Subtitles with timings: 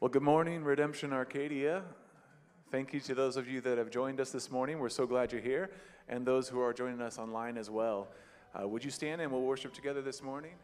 [0.00, 1.84] Well, good morning, Redemption Arcadia.
[2.72, 4.80] Thank you to those of you that have joined us this morning.
[4.80, 5.70] We're so glad you're here,
[6.08, 8.08] and those who are joining us online as well.
[8.60, 10.54] Uh, would you stand and we'll worship together this morning?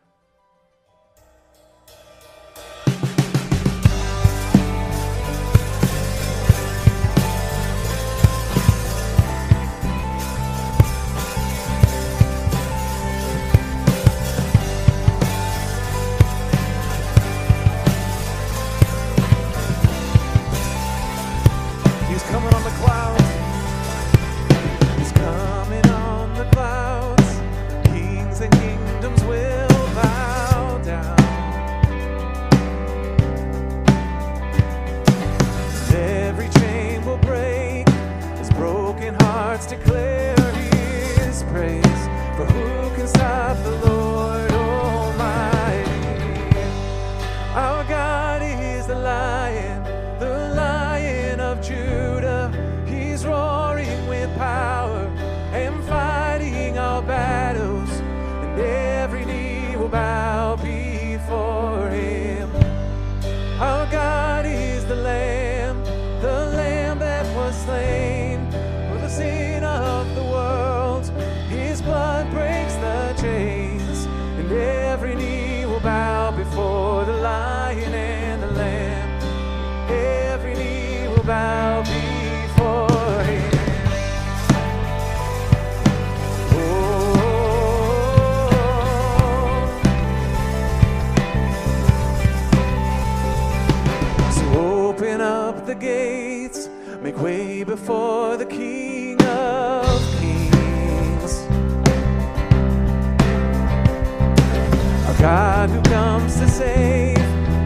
[105.20, 107.18] God who comes to save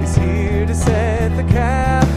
[0.02, 2.14] is here to set the captive.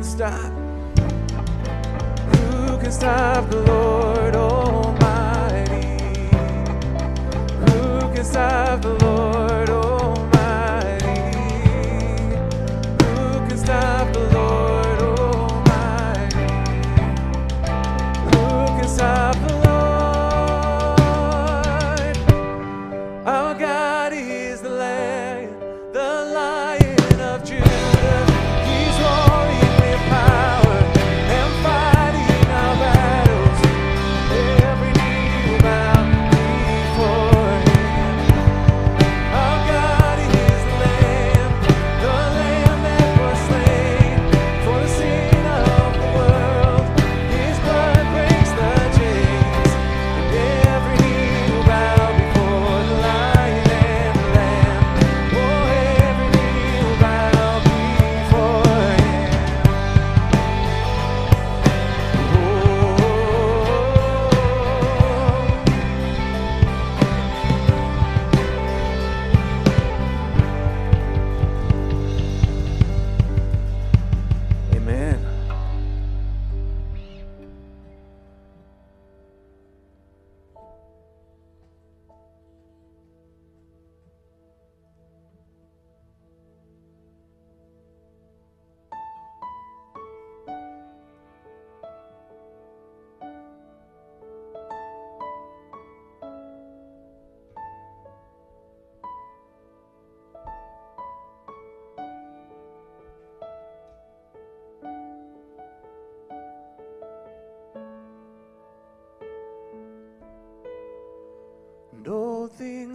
[0.00, 0.52] can stop?
[2.34, 3.79] Who can stop the Lord?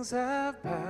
[0.05, 0.84] things have passed.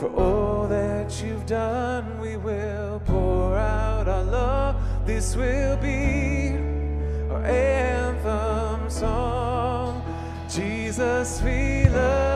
[0.00, 4.76] For all that you've done, we will pour out our love.
[5.04, 6.56] This will be
[7.30, 10.02] our anthem song.
[10.48, 12.29] Jesus, we love.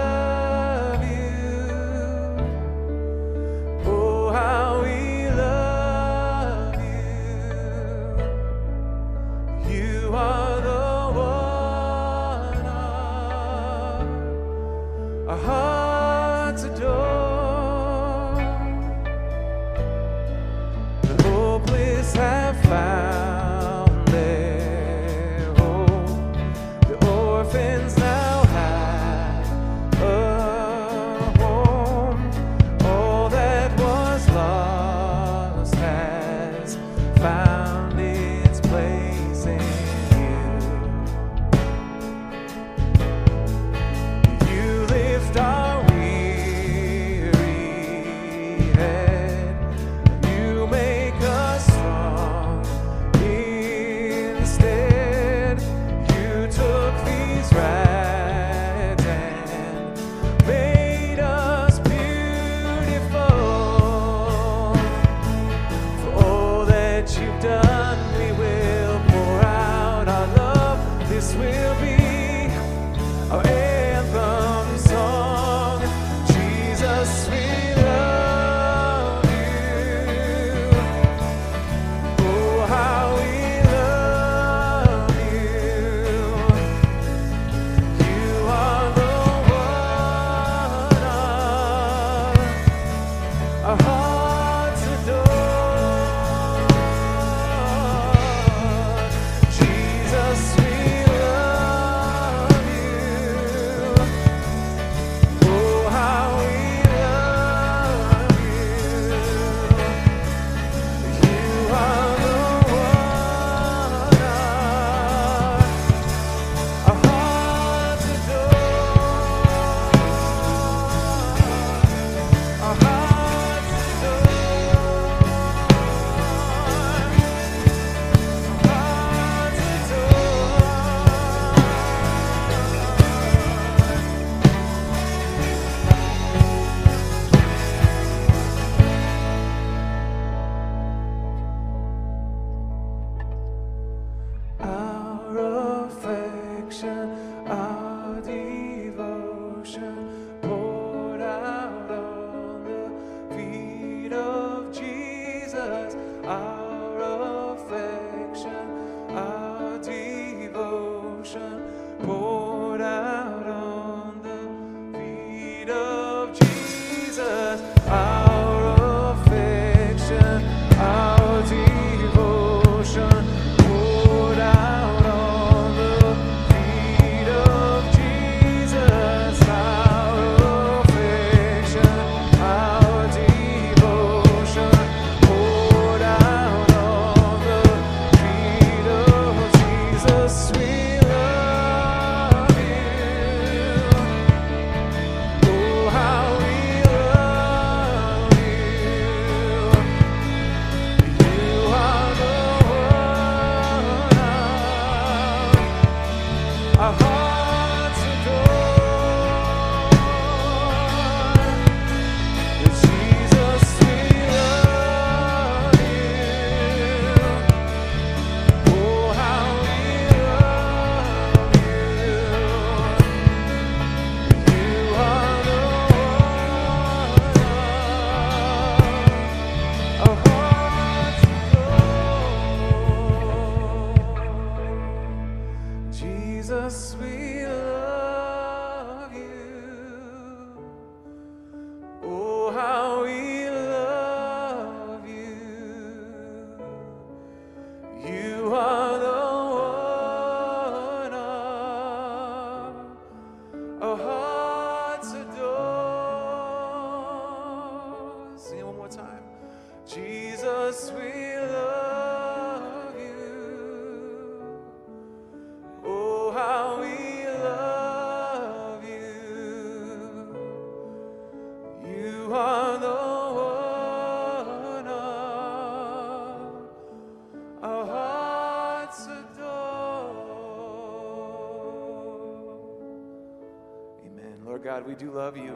[284.75, 285.55] God, we do love you.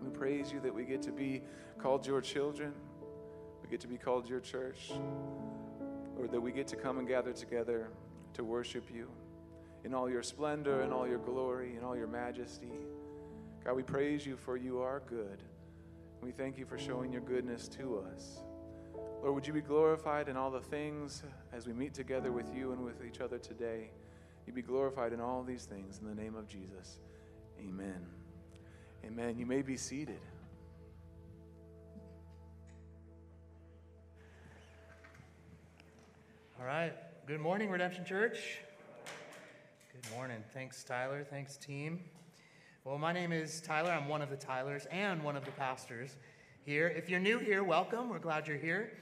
[0.00, 1.42] We praise you that we get to be
[1.78, 2.72] called your children.
[3.60, 4.92] We get to be called your church.
[6.16, 7.88] Lord, that we get to come and gather together
[8.34, 9.08] to worship you
[9.82, 12.70] in all your splendor and all your glory and all your majesty.
[13.64, 15.42] God, we praise you for you are good.
[16.22, 18.44] We thank you for showing your goodness to us.
[19.24, 22.70] Lord, would you be glorified in all the things as we meet together with you
[22.70, 23.90] and with each other today?
[24.46, 27.00] You be glorified in all these things in the name of Jesus.
[27.58, 28.19] Amen.
[29.06, 29.36] Amen.
[29.38, 30.20] You may be seated.
[36.58, 36.92] All right.
[37.26, 38.58] Good morning, Redemption Church.
[39.92, 40.42] Good morning.
[40.52, 41.24] Thanks, Tyler.
[41.24, 42.00] Thanks, team.
[42.84, 43.90] Well, my name is Tyler.
[43.90, 46.16] I'm one of the Tylers and one of the pastors
[46.64, 46.88] here.
[46.88, 48.08] If you're new here, welcome.
[48.08, 48.92] We're glad you're here.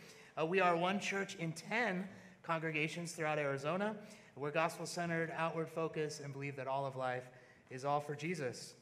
[0.41, 2.09] Uh, we are one church in 10
[2.43, 3.97] congregations throughout Arizona.
[4.37, 7.29] We're gospel centered, outward focused, and believe that all of life
[7.71, 8.75] is all for Jesus.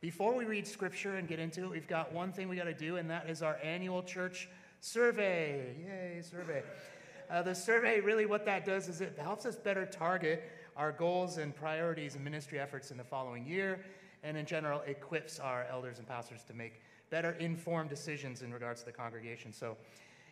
[0.00, 2.74] Before we read scripture and get into it, we've got one thing we got to
[2.74, 4.48] do, and that is our annual church
[4.80, 5.74] survey.
[5.86, 6.62] Yay, survey.
[7.30, 10.44] Uh, the survey, really, what that does is it helps us better target
[10.76, 13.80] our goals and priorities and ministry efforts in the following year,
[14.22, 18.80] and in general, equips our elders and pastors to make better informed decisions in regards
[18.80, 19.50] to the congregation.
[19.50, 19.78] So,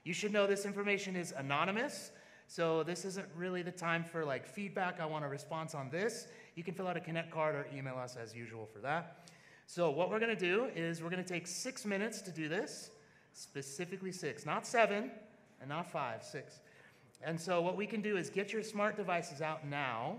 [0.04, 2.12] you should know this information is anonymous.
[2.48, 5.00] So, this isn't really the time for like feedback.
[5.00, 6.28] I want a response on this.
[6.54, 9.30] You can fill out a Connect card or email us as usual for that.
[9.66, 12.48] So, what we're going to do is we're going to take six minutes to do
[12.48, 12.90] this,
[13.32, 15.10] specifically six, not seven
[15.60, 16.60] and not five, six.
[17.22, 20.16] And so, what we can do is get your smart devices out now.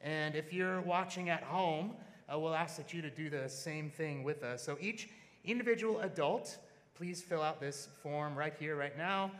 [0.00, 1.92] And if you're watching at home,
[2.32, 4.62] uh, we'll ask that you to do the same thing with us.
[4.62, 5.08] So, each
[5.44, 6.58] individual adult,
[6.94, 9.32] please fill out this form right here, right now.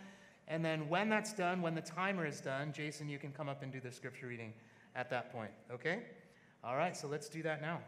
[0.48, 3.62] And then, when that's done, when the timer is done, Jason, you can come up
[3.62, 4.54] and do the scripture reading
[4.96, 5.50] at that point.
[5.70, 6.00] Okay?
[6.64, 7.80] All right, so let's do that now.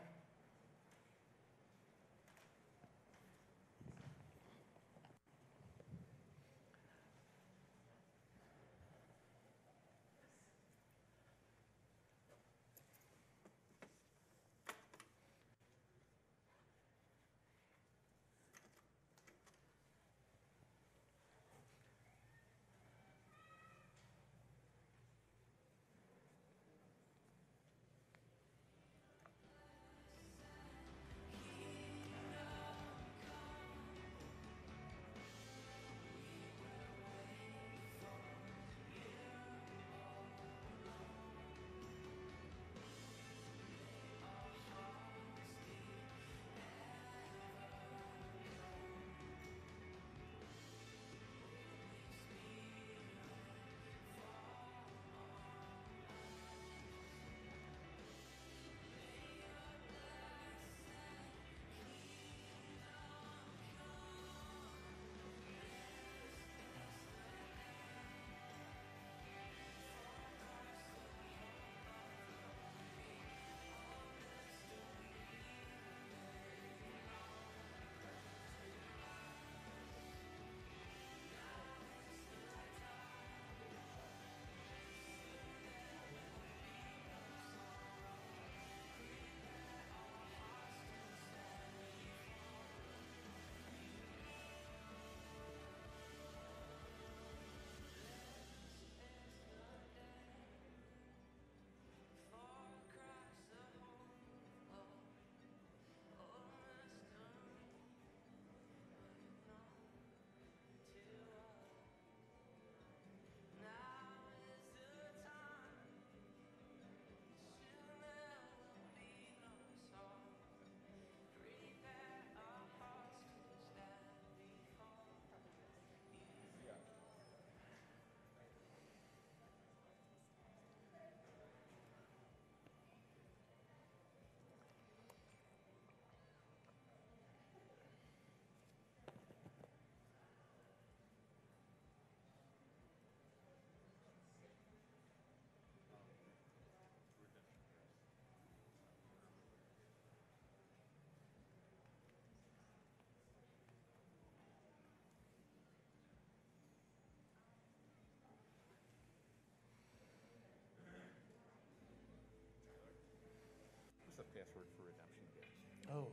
[164.45, 165.49] Password for redemption again?
[165.89, 166.13] Oh,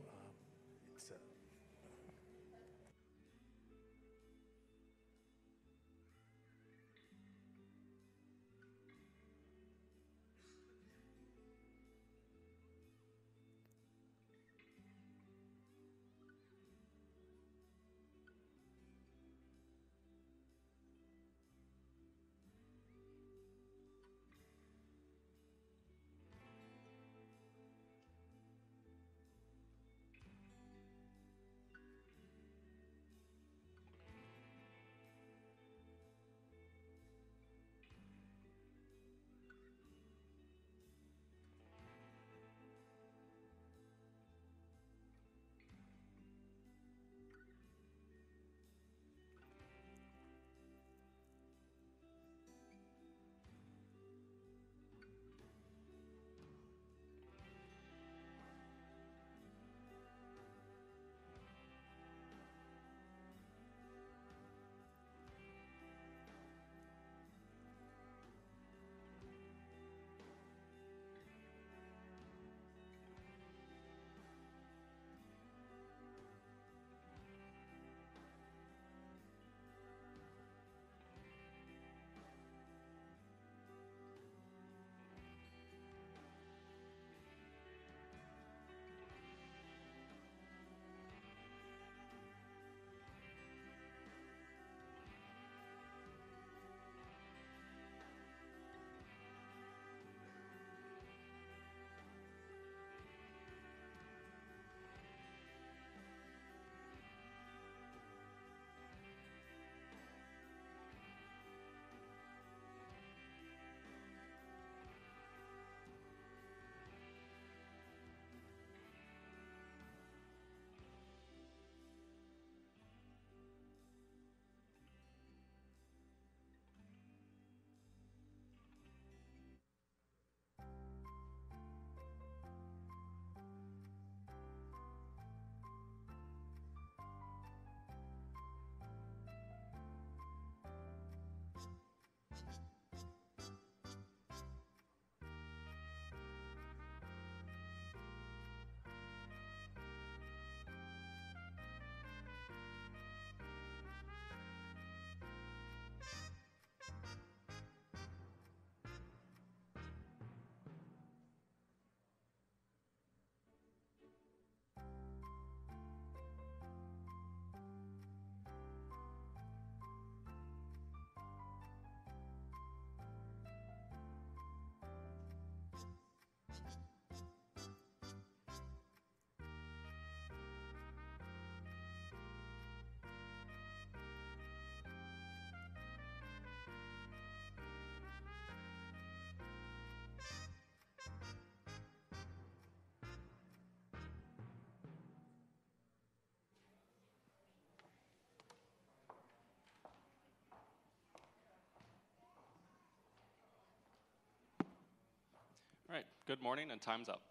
[206.26, 207.22] good morning, and time's up.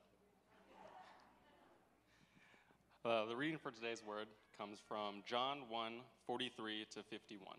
[3.05, 4.27] Uh, the reading for today's word
[4.57, 5.93] comes from John 1
[6.27, 7.55] 43 to 51.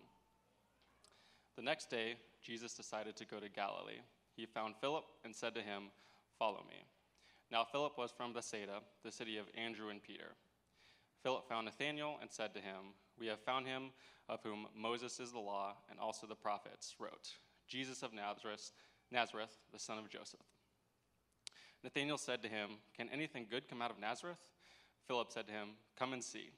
[1.57, 4.01] The next day, Jesus decided to go to Galilee.
[4.37, 5.85] He found Philip and said to him,
[6.39, 6.85] Follow me.
[7.51, 10.35] Now, Philip was from Bethsaida, the city of Andrew and Peter.
[11.23, 13.91] Philip found Nathanael and said to him, We have found him
[14.29, 17.31] of whom Moses is the law and also the prophets wrote,
[17.67, 18.73] Jesus of Nazareth,
[19.11, 20.41] Nazareth, the son of Joseph.
[21.83, 24.39] Nathanael said to him, Can anything good come out of Nazareth?
[25.07, 26.51] Philip said to him, Come and see.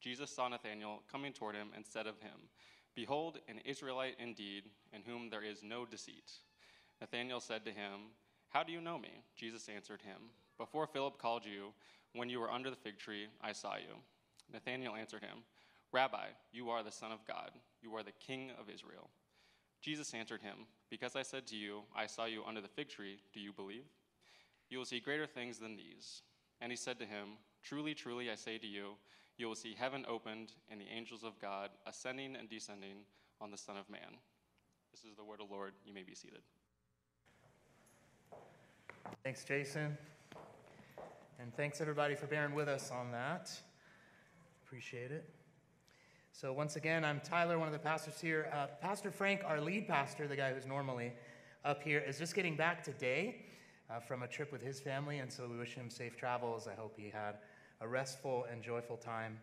[0.00, 2.48] Jesus saw Nathanael coming toward him and said of him,
[2.94, 6.30] Behold, an Israelite indeed, in whom there is no deceit.
[7.00, 8.10] Nathanael said to him,
[8.48, 9.22] How do you know me?
[9.36, 11.72] Jesus answered him, Before Philip called you,
[12.14, 13.96] when you were under the fig tree, I saw you.
[14.52, 15.38] Nathanael answered him,
[15.92, 19.10] Rabbi, you are the Son of God, you are the King of Israel.
[19.80, 23.18] Jesus answered him, Because I said to you, I saw you under the fig tree,
[23.32, 23.84] do you believe?
[24.72, 26.22] You will see greater things than these.
[26.62, 28.92] And he said to him, Truly, truly, I say to you,
[29.36, 33.04] you will see heaven opened and the angels of God ascending and descending
[33.38, 34.16] on the Son of Man.
[34.90, 35.74] This is the word of the Lord.
[35.84, 36.40] You may be seated.
[39.22, 39.98] Thanks, Jason.
[41.38, 43.50] And thanks, everybody, for bearing with us on that.
[44.64, 45.28] Appreciate it.
[46.32, 48.50] So, once again, I'm Tyler, one of the pastors here.
[48.54, 51.12] Uh, pastor Frank, our lead pastor, the guy who's normally
[51.62, 53.44] up here, is just getting back today
[53.92, 56.66] uh, from a trip with his family, and so we wish him safe travels.
[56.66, 57.36] I hope he had
[57.80, 59.38] a restful and joyful time.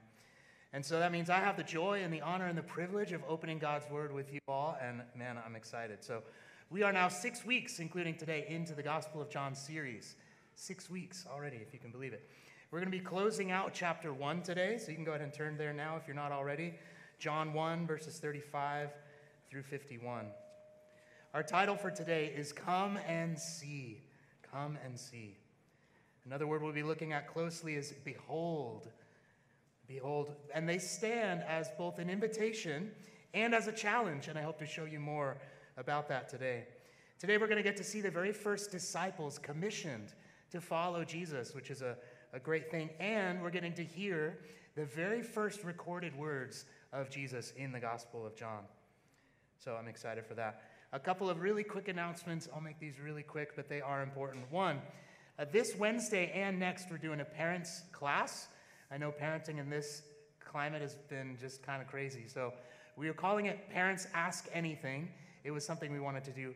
[0.73, 3.21] And so that means I have the joy and the honor and the privilege of
[3.27, 6.03] opening God's Word with you all, and man, I'm excited.
[6.03, 6.23] So,
[6.71, 10.15] we are now six weeks, including today, into the Gospel of John series.
[10.53, 12.29] Six weeks already, if you can believe it.
[12.69, 15.33] We're going to be closing out chapter 1 today, so you can go ahead and
[15.33, 16.75] turn there now if you're not already.
[17.17, 18.89] John 1, verses 35
[19.49, 20.27] through 51.
[21.33, 24.03] Our title for today is Come and See.
[24.51, 25.37] Come and See.
[26.25, 28.89] Another word we'll be looking at closely is Behold.
[29.87, 30.31] Behold.
[30.53, 32.91] And they stand as both an invitation
[33.33, 35.37] and as a challenge, and I hope to show you more
[35.77, 36.65] about that today.
[37.19, 40.13] Today, we're going to get to see the very first disciples commissioned
[40.51, 41.95] to follow Jesus, which is a,
[42.33, 42.89] a great thing.
[42.99, 44.39] And we're getting to hear
[44.75, 48.63] the very first recorded words of Jesus in the Gospel of John.
[49.59, 50.61] So I'm excited for that.
[50.93, 52.47] A couple of really quick announcements.
[52.55, 54.49] I'll make these really quick, but they are important.
[54.51, 54.81] One,
[55.37, 58.47] uh, this Wednesday and next, we're doing a parents class.
[58.89, 60.03] I know parenting in this
[60.39, 62.23] climate has been just kind of crazy.
[62.27, 62.53] So
[62.95, 65.09] we are calling it Parents Ask Anything.
[65.43, 66.55] It was something we wanted to do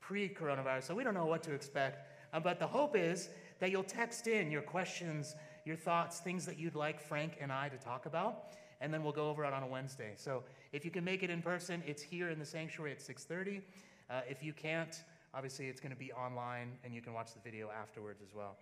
[0.00, 2.08] pre coronavirus, so we don't know what to expect.
[2.32, 3.28] Uh, but the hope is
[3.60, 7.68] that you'll text in your questions, your thoughts, things that you'd like Frank and I
[7.68, 8.46] to talk about,
[8.80, 10.12] and then we'll go over it on a Wednesday.
[10.16, 13.62] So if you can make it in person, it's here in the sanctuary at 6:30.
[14.08, 15.02] Uh, if you can't,
[15.34, 18.56] obviously it's going to be online, and you can watch the video afterwards as well.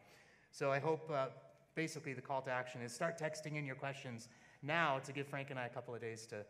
[0.50, 1.10] So I hope.
[1.10, 1.26] Uh,
[1.78, 4.28] basically, the call to action is start texting in your questions
[4.64, 6.44] now to give Frank and I a couple of days to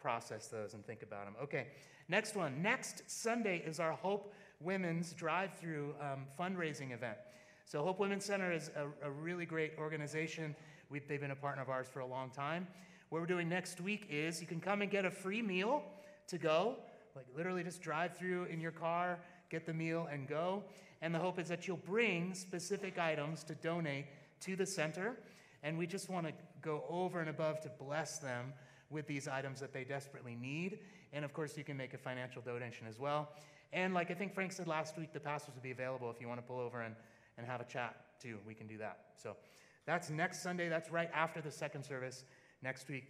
[0.00, 1.36] process those and think about them.
[1.40, 1.68] Okay,
[2.08, 2.60] next one.
[2.60, 7.16] Next Sunday is our Hope Women's Drive Through um, fundraising event.
[7.64, 10.56] So, Hope Women's Center is a, a really great organization.
[10.90, 12.66] we they've been a partner of ours for a long time.
[13.12, 15.82] What we're doing next week is you can come and get a free meal
[16.28, 16.76] to go,
[17.14, 19.18] like literally just drive through in your car,
[19.50, 20.62] get the meal, and go.
[21.02, 24.06] And the hope is that you'll bring specific items to donate
[24.40, 25.14] to the center.
[25.62, 28.54] And we just want to go over and above to bless them
[28.88, 30.78] with these items that they desperately need.
[31.12, 33.28] And of course, you can make a financial donation as well.
[33.74, 36.28] And like I think Frank said last week, the pastors will be available if you
[36.28, 36.96] want to pull over and,
[37.36, 38.38] and have a chat too.
[38.46, 39.00] We can do that.
[39.22, 39.36] So
[39.84, 40.70] that's next Sunday.
[40.70, 42.24] That's right after the second service
[42.62, 43.04] next week.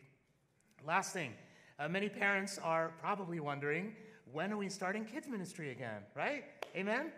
[0.87, 1.33] Last thing
[1.79, 3.95] uh, many parents are probably wondering
[4.33, 6.45] when are we starting kids' ministry again, right?
[6.75, 7.13] Amen?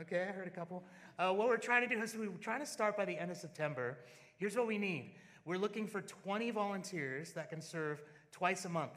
[0.00, 0.82] Okay, I heard a couple.
[1.18, 3.36] Uh, what we're trying to do is we're trying to start by the end of
[3.36, 3.98] September.
[4.36, 5.12] Here's what we need
[5.44, 8.92] we're looking for 20 volunteers that can serve twice a month.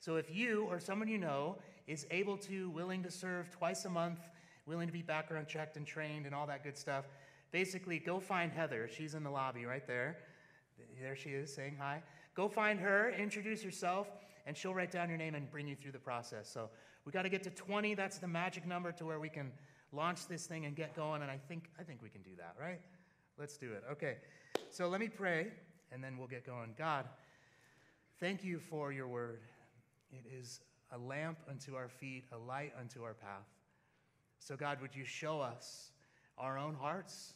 [0.00, 3.88] So if you or someone you know is able to, willing to serve twice a
[3.88, 4.18] month,
[4.66, 7.04] willing to be background checked and trained and all that good stuff,
[7.52, 8.88] basically go find Heather.
[8.92, 10.18] She's in the lobby right there.
[11.00, 12.02] There she is saying hi.
[12.34, 14.08] Go find her, introduce yourself,
[14.46, 16.48] and she'll write down your name and bring you through the process.
[16.48, 16.70] So
[17.04, 17.94] we got to get to 20.
[17.94, 19.52] That's the magic number to where we can
[19.92, 21.22] launch this thing and get going.
[21.22, 22.80] And I think I think we can do that, right?
[23.38, 23.84] Let's do it.
[23.92, 24.16] Okay.
[24.70, 25.48] So let me pray,
[25.92, 26.74] and then we'll get going.
[26.76, 27.06] God,
[28.18, 29.40] thank you for your word.
[30.10, 30.60] It is
[30.92, 33.46] a lamp unto our feet, a light unto our path.
[34.38, 35.90] So, God, would you show us
[36.38, 37.34] our own hearts?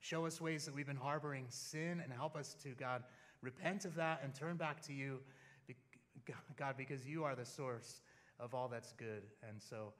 [0.00, 3.04] Show us ways that we've been harboring sin and help us to, God,
[3.42, 5.20] repent of that and turn back to you,
[6.56, 8.00] God, because you are the source
[8.38, 9.22] of all that's good.
[9.48, 9.92] And so,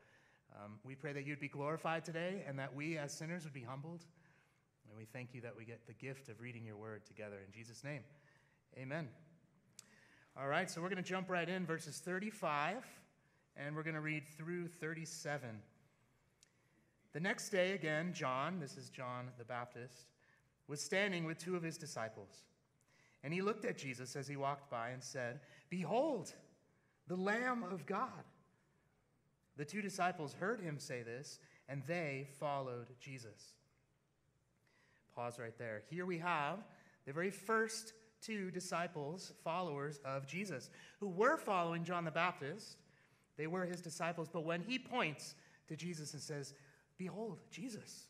[0.56, 3.62] Um, we pray that you'd be glorified today and that we as sinners would be
[3.62, 4.04] humbled.
[4.88, 7.36] And we thank you that we get the gift of reading your word together.
[7.46, 8.02] In Jesus' name,
[8.76, 9.08] amen.
[10.36, 12.84] All right, so we're going to jump right in, verses 35,
[13.56, 15.62] and we're going to read through 37.
[17.12, 20.06] The next day, again, John, this is John the Baptist,
[20.68, 22.44] was standing with two of his disciples.
[23.24, 26.32] And he looked at Jesus as he walked by and said, Behold,
[27.08, 28.24] the Lamb of God.
[29.56, 33.54] The two disciples heard him say this, and they followed Jesus.
[35.14, 35.82] Pause right there.
[35.90, 36.58] Here we have
[37.04, 37.92] the very first
[38.22, 40.70] two disciples, followers of Jesus,
[41.00, 42.76] who were following John the Baptist.
[43.36, 45.34] They were his disciples, but when he points
[45.68, 46.54] to Jesus and says,
[47.00, 48.08] Behold, Jesus,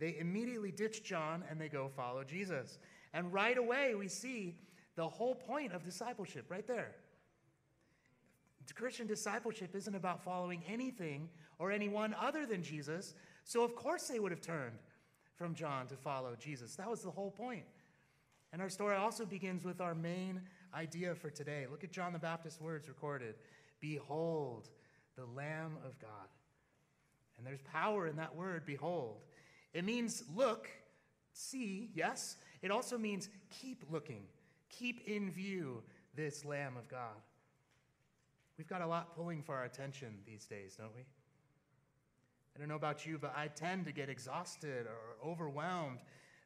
[0.00, 2.80] they immediately ditch John and they go follow Jesus.
[3.14, 4.56] And right away, we see
[4.96, 6.96] the whole point of discipleship right there.
[8.74, 11.28] Christian discipleship isn't about following anything
[11.60, 13.14] or anyone other than Jesus.
[13.44, 14.80] So, of course, they would have turned
[15.36, 16.74] from John to follow Jesus.
[16.74, 17.64] That was the whole point.
[18.52, 20.40] And our story also begins with our main
[20.74, 21.66] idea for today.
[21.70, 23.36] Look at John the Baptist's words recorded
[23.80, 24.68] Behold,
[25.16, 26.28] the Lamb of God.
[27.38, 29.18] And there's power in that word, behold.
[29.72, 30.68] It means look,
[31.32, 32.36] see, yes.
[32.62, 34.22] It also means keep looking,
[34.70, 35.82] keep in view
[36.14, 37.20] this Lamb of God.
[38.56, 41.02] We've got a lot pulling for our attention these days, don't we?
[42.54, 45.98] I don't know about you, but I tend to get exhausted or overwhelmed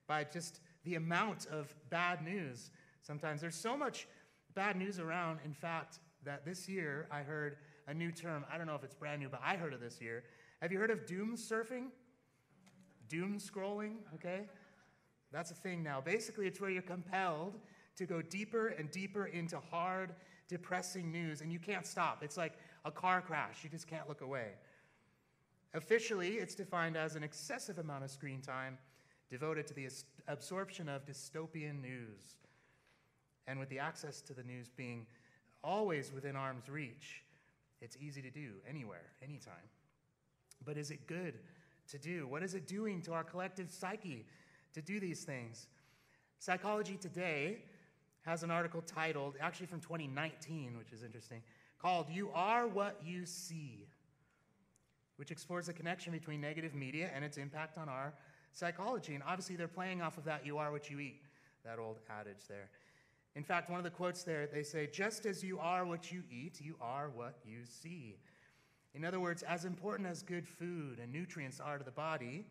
[0.09, 2.73] by just the amount of bad news.
[3.03, 4.09] Sometimes there's so much
[4.57, 8.45] bad news around, in fact, that this year I heard a new term.
[8.53, 10.25] I don't know if it's brand new, but I heard of this year.
[10.61, 11.87] Have you heard of doom surfing?
[13.09, 14.47] Doom scrolling, okay?
[15.33, 16.01] That's a thing now.
[16.01, 17.59] Basically, it's where you're compelled
[17.97, 20.15] to go deeper and deeper into hard,
[20.49, 22.23] depressing news, and you can't stop.
[22.23, 24.49] It's like a car crash, you just can't look away.
[25.75, 28.77] Officially, it's defined as an excessive amount of screen time
[29.31, 29.89] devoted to the
[30.27, 32.37] absorption of dystopian news.
[33.47, 35.07] And with the access to the news being
[35.63, 37.23] always within arm's reach,
[37.81, 39.55] it's easy to do anywhere, anytime.
[40.65, 41.35] But is it good
[41.91, 42.27] to do?
[42.27, 44.27] What is it doing to our collective psyche
[44.75, 45.67] to do these things?
[46.39, 47.63] Psychology Today
[48.23, 51.43] has an article titled, actually from 2019, which is interesting,
[51.81, 53.87] called You Are What You See,
[55.17, 58.13] which explores the connection between negative media and its impact on our
[58.53, 59.15] psychology.
[59.15, 61.23] And obviously, they're playing off of that you are what you eat,
[61.65, 62.69] that old adage there.
[63.37, 66.23] In fact, one of the quotes there, they say, just as you are what you
[66.31, 68.17] eat, you are what you see.
[68.95, 72.45] In other words, as important as good food and nutrients are to the body,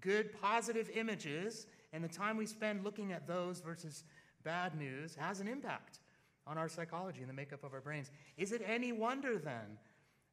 [0.00, 4.04] good positive images and the time we spend looking at those versus
[4.42, 6.00] bad news has an impact
[6.46, 8.10] on our psychology and the makeup of our brains.
[8.36, 9.78] Is it any wonder then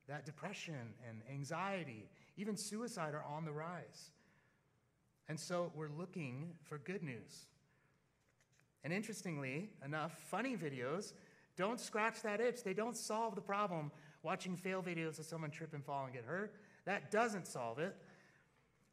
[0.07, 4.11] that depression and anxiety, even suicide, are on the rise?
[5.29, 7.45] And so we're looking for good news.
[8.83, 11.13] And interestingly enough, funny videos
[11.55, 12.63] don't scratch that itch.
[12.63, 13.91] They don't solve the problem
[14.23, 16.53] watching fail videos of someone trip and fall and get hurt.
[16.85, 17.95] That doesn't solve it.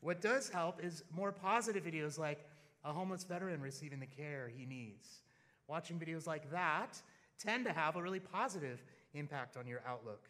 [0.00, 2.46] What does help is more positive videos like
[2.84, 5.22] a homeless veteran receiving the care he needs.
[5.66, 7.00] Watching videos like that
[7.38, 8.82] tend to have a really positive
[9.14, 10.28] impact on your outlook.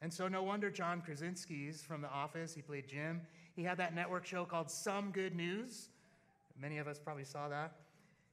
[0.00, 3.20] And so, no wonder John Krasinski's from The Office, he played Jim.
[3.56, 5.88] He had that network show called Some Good News.
[6.60, 7.72] Many of us probably saw that.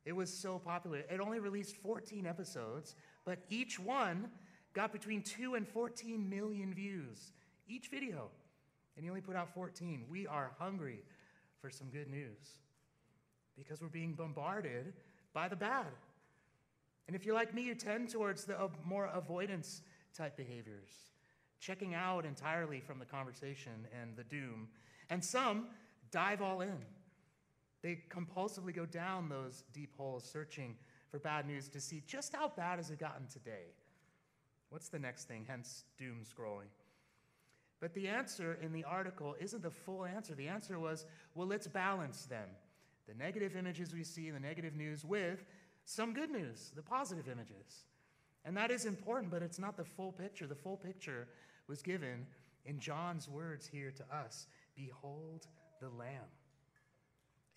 [0.06, 1.00] It was so popular.
[1.10, 4.30] It only released 14 episodes, but each one
[4.76, 7.32] got between 2 and 14 million views,
[7.68, 8.30] each video.
[8.96, 10.06] And he only put out 14.
[10.10, 11.00] We are hungry
[11.60, 12.60] for some good news
[13.58, 14.94] because we're being bombarded
[15.34, 15.88] by the bad.
[17.08, 19.82] And if you're like me, you tend towards the more avoidance
[20.16, 20.90] type behaviors,
[21.60, 24.68] checking out entirely from the conversation and the doom.
[25.10, 25.68] And some
[26.12, 26.78] dive all in.
[27.82, 30.76] They compulsively go down those deep holes searching
[31.12, 33.74] for bad news to see just how bad has it gotten today.
[34.70, 35.46] What's the next thing?
[35.48, 36.70] Hence, doom scrolling.
[37.80, 40.34] But the answer in the article isn't the full answer.
[40.34, 42.48] The answer was well, let's balance them
[43.08, 45.46] the negative images we see, the negative news, with
[45.86, 47.86] some good news, the positive images.
[48.44, 50.48] And that is important, but it's not the full picture.
[50.48, 51.28] The full picture
[51.68, 52.26] was given
[52.66, 55.48] in John's words here to us Behold
[55.80, 56.30] the Lamb.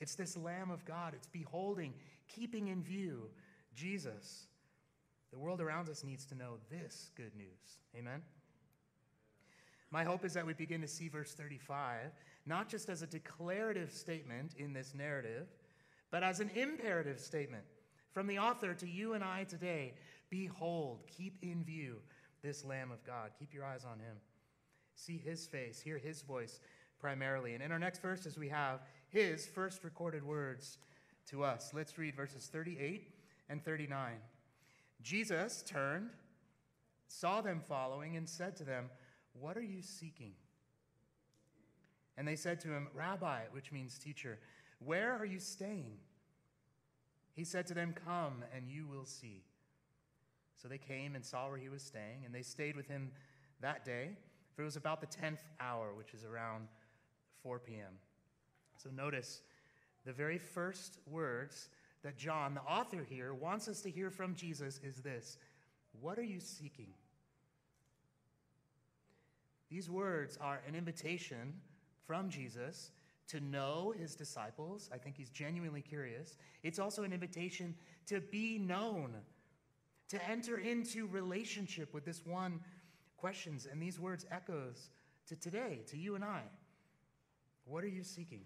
[0.01, 1.15] It's this Lamb of God.
[1.15, 1.95] It's beholding,
[2.29, 3.31] keeping in view
[3.75, 4.48] Jesus.
[5.31, 7.79] The world around us needs to know this good news.
[7.97, 8.23] Amen?
[9.91, 12.13] My hope is that we begin to see verse 35
[12.49, 15.47] not just as a declarative statement in this narrative,
[16.11, 17.63] but as an imperative statement
[18.13, 19.93] from the author to you and I today.
[20.31, 21.97] Behold, keep in view
[22.43, 23.33] this Lamb of God.
[23.39, 24.17] Keep your eyes on him.
[24.95, 26.59] see his face, hear his voice
[26.99, 27.55] primarily.
[27.55, 30.79] And in our next verses, we have his first recorded words
[31.27, 31.71] to us.
[31.73, 33.15] Let's read verses 38
[33.49, 34.15] and 39.
[35.03, 36.11] Jesus turned,
[37.07, 38.91] saw them following, and said to them,
[39.33, 40.33] What are you seeking?
[42.17, 44.39] And they said to him, Rabbi, which means teacher,
[44.85, 45.99] where are you staying?
[47.33, 49.45] He said to them, Come, and you will see.
[50.61, 53.13] So they came and saw where he was staying, and they stayed with him
[53.61, 54.11] that day,
[54.55, 56.67] for it was about the 10th hour, which is around
[57.45, 57.95] 4 p.m.
[58.77, 59.43] So notice
[60.05, 61.69] the very first words
[62.03, 65.39] that John, the author here, wants us to hear from Jesus is this
[66.01, 66.89] What are you seeking?
[69.71, 71.55] These words are an invitation
[72.07, 72.91] from Jesus
[73.29, 74.89] to know his disciples.
[74.93, 76.37] I think he's genuinely curious.
[76.63, 77.75] It's also an invitation
[78.07, 79.15] to be known,
[80.09, 82.61] to enter into relationship with this one
[83.19, 83.69] questions.
[83.71, 84.89] And these words echoes
[85.27, 86.43] to today, to you and I.
[87.67, 88.45] What are you seeking?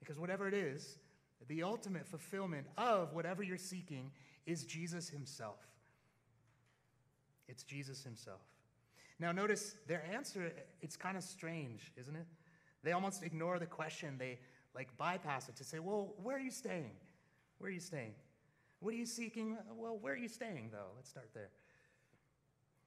[0.00, 0.96] Because whatever it is,
[1.48, 4.10] the ultimate fulfillment of whatever you're seeking
[4.46, 5.60] is Jesus himself.
[7.48, 8.40] It's Jesus himself.
[9.18, 12.26] Now, notice their answer, it's kind of strange, isn't it?
[12.82, 14.16] They almost ignore the question.
[14.18, 14.38] They
[14.74, 16.90] like bypass it to say, Well, where are you staying?
[17.58, 18.14] Where are you staying?
[18.80, 19.56] What are you seeking?
[19.76, 20.90] Well, where are you staying, though?
[20.96, 21.50] Let's start there.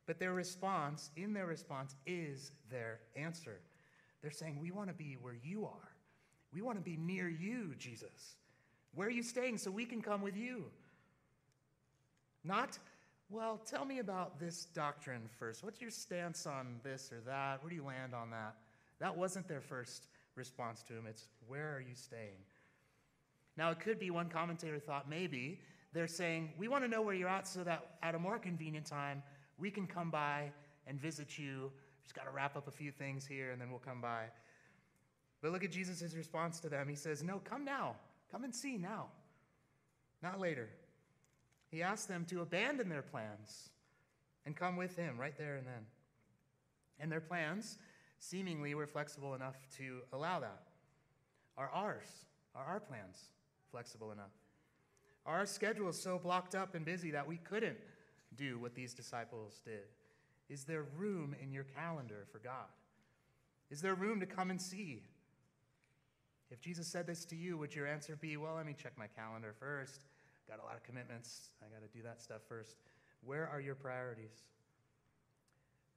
[0.05, 3.59] But their response, in their response, is their answer.
[4.21, 5.91] They're saying, We want to be where you are.
[6.53, 8.35] We want to be near you, Jesus.
[8.93, 10.65] Where are you staying so we can come with you?
[12.43, 12.79] Not,
[13.29, 15.63] well, tell me about this doctrine first.
[15.63, 17.61] What's your stance on this or that?
[17.61, 18.55] Where do you land on that?
[18.99, 21.05] That wasn't their first response to him.
[21.07, 22.39] It's, where are you staying?
[23.57, 25.59] Now, it could be one commentator thought maybe
[25.93, 28.85] they're saying, we want to know where you're at so that at a more convenient
[28.85, 29.23] time,
[29.57, 30.51] we can come by
[30.85, 31.71] and visit you.
[32.03, 34.25] Just got to wrap up a few things here and then we'll come by.
[35.41, 36.87] But look at Jesus' response to them.
[36.87, 37.95] He says, No, come now.
[38.31, 39.07] Come and see now,
[40.21, 40.69] not later.
[41.69, 43.69] He asked them to abandon their plans
[44.45, 45.85] and come with him right there and then.
[46.99, 47.77] And their plans
[48.19, 50.63] seemingly were flexible enough to allow that.
[51.57, 52.07] Are ours?
[52.55, 53.29] Are our plans
[53.71, 54.31] flexible enough?
[55.25, 57.77] Are our schedules so blocked up and busy that we couldn't
[58.35, 59.87] do what these disciples did?
[60.49, 62.67] Is there room in your calendar for God?
[63.69, 65.03] Is there room to come and see?
[66.49, 69.07] If Jesus said this to you, would your answer be, well, let me check my
[69.07, 70.01] calendar first?
[70.47, 71.49] Got a lot of commitments.
[71.61, 72.77] I got to do that stuff first.
[73.25, 74.45] Where are your priorities?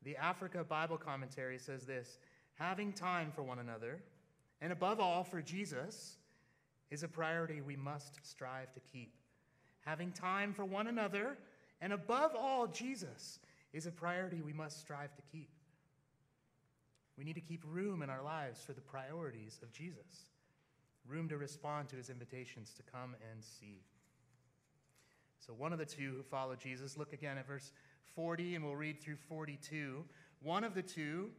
[0.02, 2.18] The Africa Bible Commentary says this
[2.54, 4.02] having time for one another,
[4.60, 6.16] and above all for Jesus,
[6.90, 9.14] is a priority we must strive to keep.
[9.86, 11.38] Having time for one another,
[11.80, 13.38] and above all, Jesus,
[13.72, 15.48] is a priority we must strive to keep.
[17.16, 20.30] We need to keep room in our lives for the priorities of Jesus,
[21.06, 23.82] room to respond to his invitations to come and see.
[25.38, 27.72] So, one of the two who followed Jesus, look again at verse
[28.14, 30.04] 40, and we'll read through 42.
[30.42, 31.30] One of the two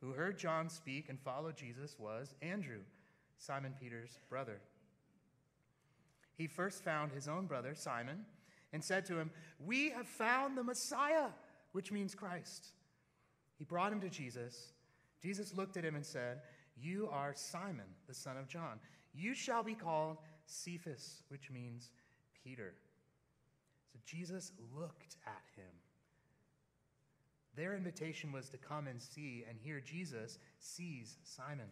[0.00, 2.80] who heard John speak and followed Jesus was Andrew,
[3.38, 4.60] Simon Peter's brother.
[6.36, 8.24] He first found his own brother, Simon,
[8.72, 11.28] and said to him, We have found the Messiah,
[11.72, 12.68] which means Christ.
[13.58, 14.72] He brought him to Jesus.
[15.20, 16.42] Jesus looked at him and said,
[16.80, 18.78] You are Simon, the son of John.
[19.18, 21.90] You shall be called Cephas, which means
[22.44, 22.74] Peter.
[23.92, 25.72] So Jesus looked at him.
[27.56, 31.66] Their invitation was to come and see, and here Jesus sees Simon.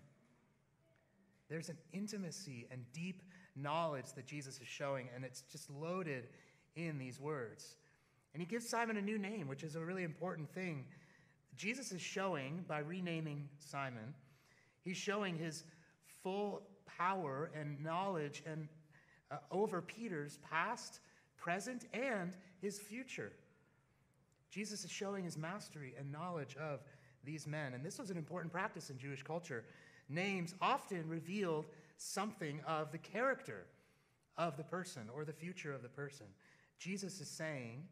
[1.49, 3.23] There's an intimacy and deep
[3.55, 6.25] knowledge that Jesus is showing, and it's just loaded
[6.75, 7.77] in these words.
[8.35, 10.85] And he gives Simon a new name, which is a really important thing.
[11.57, 14.15] Jesus is showing, by renaming Simon,
[14.83, 15.63] he's showing his
[16.25, 18.69] full power and knowledge and
[19.31, 21.01] uh, over Peter's past,
[21.37, 23.33] present, and his future.
[24.51, 26.81] Jesus is showing his mastery and knowledge of
[27.25, 27.75] these men.
[27.75, 29.65] And this was an important practice in Jewish culture.
[30.09, 31.67] Names often revealed
[31.99, 33.67] something of the character
[34.39, 36.27] of the person or the future of the person.
[36.79, 37.83] Jesus is saying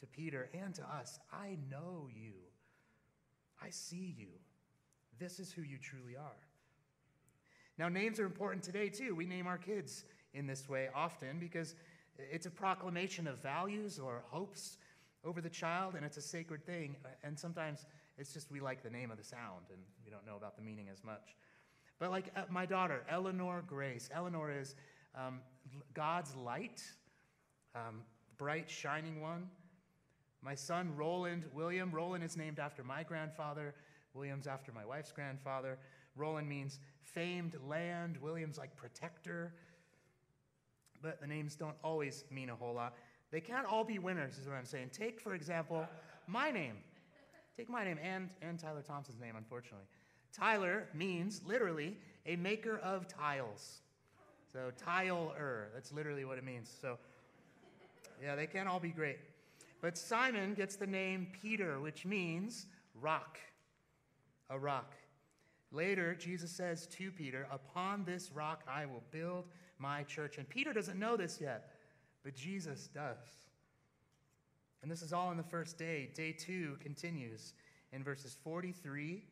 [0.00, 2.32] to Peter and to us, I know you.
[3.62, 4.28] I see you.
[5.18, 6.47] This is who you truly are.
[7.78, 9.14] Now, names are important today, too.
[9.14, 11.76] We name our kids in this way often because
[12.18, 14.78] it's a proclamation of values or hopes
[15.24, 16.96] over the child, and it's a sacred thing.
[17.22, 17.86] And sometimes
[18.18, 20.62] it's just we like the name of the sound and we don't know about the
[20.62, 21.36] meaning as much.
[22.00, 24.10] But like uh, my daughter, Eleanor Grace.
[24.12, 24.74] Eleanor is
[25.14, 25.40] um,
[25.94, 26.82] God's light,
[27.74, 28.02] um,
[28.36, 29.48] bright, shining one.
[30.42, 31.90] My son, Roland William.
[31.90, 33.74] Roland is named after my grandfather,
[34.14, 35.78] Williams after my wife's grandfather.
[36.18, 38.18] Roland means famed land.
[38.20, 39.54] Williams like protector.
[41.00, 42.96] But the names don't always mean a whole lot.
[43.30, 44.90] They can't all be winners, is what I'm saying.
[44.92, 45.86] Take, for example,
[46.26, 46.76] my name.
[47.56, 49.86] Take my name and, and Tyler Thompson's name, unfortunately.
[50.32, 51.96] Tyler means literally
[52.26, 53.80] a maker of tiles.
[54.52, 56.74] So, tiler, that's literally what it means.
[56.80, 56.98] So,
[58.22, 59.18] yeah, they can't all be great.
[59.80, 62.66] But Simon gets the name Peter, which means
[63.00, 63.38] rock,
[64.50, 64.94] a rock.
[65.70, 69.46] Later, Jesus says to Peter, Upon this rock I will build
[69.78, 70.38] my church.
[70.38, 71.72] And Peter doesn't know this yet,
[72.24, 73.16] but Jesus does.
[74.82, 76.10] And this is all in the first day.
[76.14, 77.52] Day two continues
[77.92, 79.22] in verses 43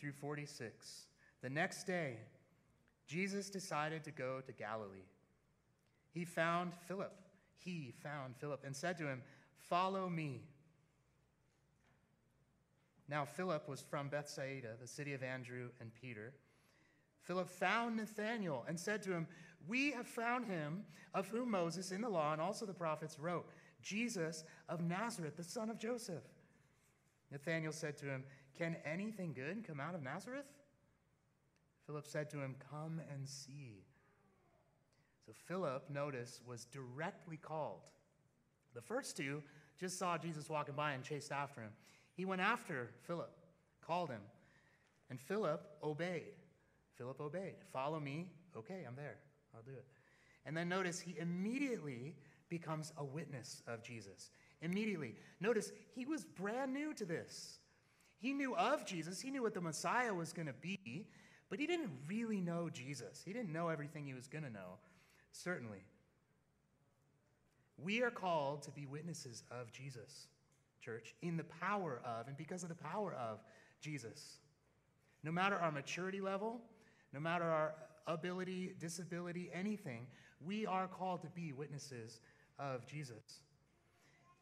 [0.00, 1.06] through 46.
[1.42, 2.18] The next day,
[3.06, 5.06] Jesus decided to go to Galilee.
[6.10, 7.12] He found Philip.
[7.58, 9.22] He found Philip and said to him,
[9.68, 10.42] Follow me.
[13.08, 16.32] Now, Philip was from Bethsaida, the city of Andrew and Peter.
[17.22, 19.26] Philip found Nathanael and said to him,
[19.68, 20.84] We have found him
[21.14, 23.46] of whom Moses in the law and also the prophets wrote,
[23.82, 26.24] Jesus of Nazareth, the son of Joseph.
[27.30, 28.24] Nathanael said to him,
[28.56, 30.46] Can anything good come out of Nazareth?
[31.86, 33.84] Philip said to him, Come and see.
[35.24, 37.82] So Philip, notice, was directly called.
[38.74, 39.42] The first two
[39.78, 41.70] just saw Jesus walking by and chased after him.
[42.16, 43.30] He went after Philip,
[43.86, 44.22] called him,
[45.10, 46.34] and Philip obeyed.
[46.96, 47.56] Philip obeyed.
[47.72, 48.26] Follow me.
[48.56, 49.18] Okay, I'm there.
[49.54, 49.84] I'll do it.
[50.46, 52.14] And then notice he immediately
[52.48, 54.30] becomes a witness of Jesus.
[54.62, 55.14] Immediately.
[55.40, 57.58] Notice he was brand new to this.
[58.18, 61.06] He knew of Jesus, he knew what the Messiah was going to be,
[61.50, 63.22] but he didn't really know Jesus.
[63.24, 64.78] He didn't know everything he was going to know,
[65.32, 65.84] certainly.
[67.76, 70.28] We are called to be witnesses of Jesus,
[70.86, 73.40] church, in the power of and because of the power of
[73.80, 74.38] Jesus.
[75.24, 76.60] No matter our maturity level,
[77.12, 77.74] no matter our
[78.06, 80.06] ability, disability, anything,
[80.40, 82.20] we are called to be witnesses
[82.58, 83.40] of Jesus.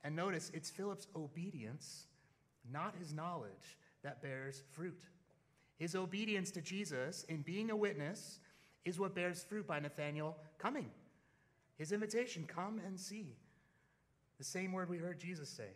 [0.03, 2.07] And notice it's Philip's obedience,
[2.71, 5.03] not his knowledge, that bears fruit.
[5.79, 8.39] His obedience to Jesus in being a witness
[8.85, 10.91] is what bears fruit by Nathanael coming.
[11.79, 13.35] His invitation, come and see.
[14.37, 15.71] The same word we heard Jesus say.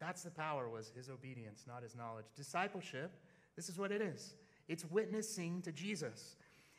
[0.00, 2.26] That's the power was his obedience, not his knowledge.
[2.36, 3.10] Discipleship,
[3.56, 4.34] this is what it is.
[4.68, 6.36] It's witnessing to Jesus.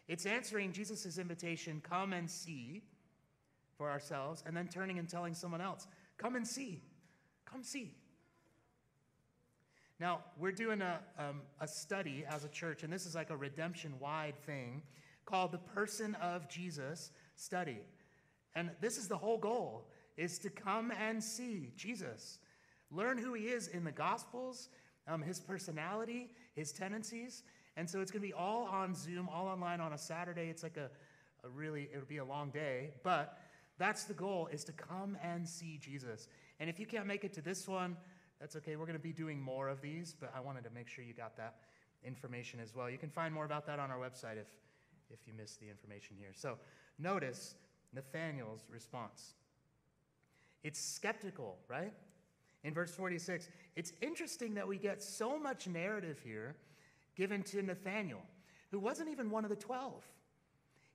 [0.07, 2.83] It's answering Jesus' invitation, come and see
[3.77, 6.81] for ourselves, and then turning and telling someone else, come and see.
[7.45, 7.95] Come see.
[9.99, 13.37] Now, we're doing a, um, a study as a church, and this is like a
[13.37, 14.81] redemption wide thing
[15.25, 17.79] called the Person of Jesus study.
[18.55, 22.39] And this is the whole goal is to come and see Jesus.
[22.91, 24.69] Learn who he is in the Gospels,
[25.07, 27.43] um, his personality, his tendencies.
[27.77, 30.49] And so it's going to be all on Zoom, all online on a Saturday.
[30.49, 30.89] It's like a,
[31.45, 32.91] a really, it'll be a long day.
[33.03, 33.37] But
[33.77, 36.27] that's the goal, is to come and see Jesus.
[36.59, 37.95] And if you can't make it to this one,
[38.39, 38.75] that's okay.
[38.75, 41.13] We're going to be doing more of these, but I wanted to make sure you
[41.13, 41.55] got that
[42.03, 42.89] information as well.
[42.89, 44.47] You can find more about that on our website if,
[45.09, 46.31] if you missed the information here.
[46.33, 46.57] So
[46.97, 47.55] notice
[47.93, 49.33] Nathanael's response.
[50.63, 51.93] It's skeptical, right?
[52.63, 56.55] In verse 46, it's interesting that we get so much narrative here
[57.15, 58.21] given to Nathanael,
[58.71, 60.03] who wasn't even one of the 12.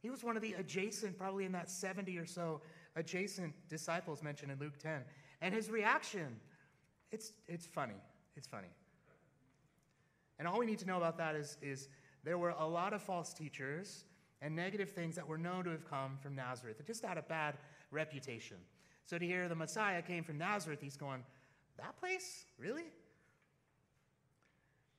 [0.01, 2.61] He was one of the adjacent, probably in that 70 or so
[2.97, 5.01] adjacent disciples mentioned in Luke 10.
[5.41, 6.37] And his reaction
[7.15, 7.95] it's, it's funny.
[8.37, 8.67] It's funny.
[10.41, 11.89] And all we need to know about that is, is
[12.25, 14.05] there were a lot of false teachers
[14.43, 16.81] and negative things that were known to have come from Nazareth.
[16.81, 17.57] It just had a bad
[17.93, 18.57] reputation.
[19.07, 21.23] So to hear the Messiah came from Nazareth, he's going,
[21.79, 22.45] That place?
[22.59, 22.85] Really?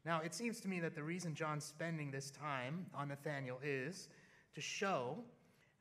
[0.05, 4.09] Now, it seems to me that the reason John's spending this time on Nathanael is
[4.53, 5.17] to show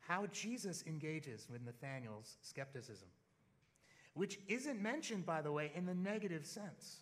[0.00, 3.08] how Jesus engages with Nathanael's skepticism
[4.14, 6.98] which isn't mentioned, by the way, in the negative sense.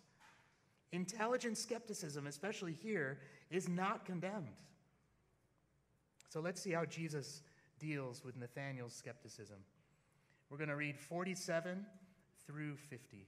[0.91, 3.19] Intelligent skepticism, especially here,
[3.49, 4.47] is not condemned.
[6.29, 7.43] So let's see how Jesus
[7.79, 9.57] deals with Nathanael's skepticism.
[10.49, 11.85] We're going to read 47
[12.45, 13.27] through 50.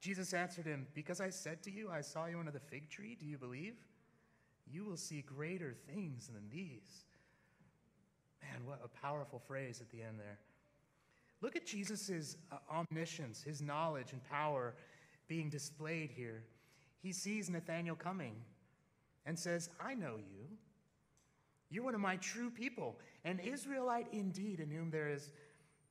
[0.00, 3.16] Jesus answered him, Because I said to you, I saw you under the fig tree,
[3.18, 3.74] do you believe?
[4.72, 7.04] you will see greater things than these.
[8.42, 10.38] Man, what a powerful phrase at the end there.
[11.40, 14.74] Look at Jesus' uh, omniscience, his knowledge and power
[15.28, 16.42] being displayed here.
[17.00, 18.34] He sees Nathanael coming
[19.24, 20.46] and says, I know you.
[21.70, 25.30] You're one of my true people, an Israelite indeed, in whom there is,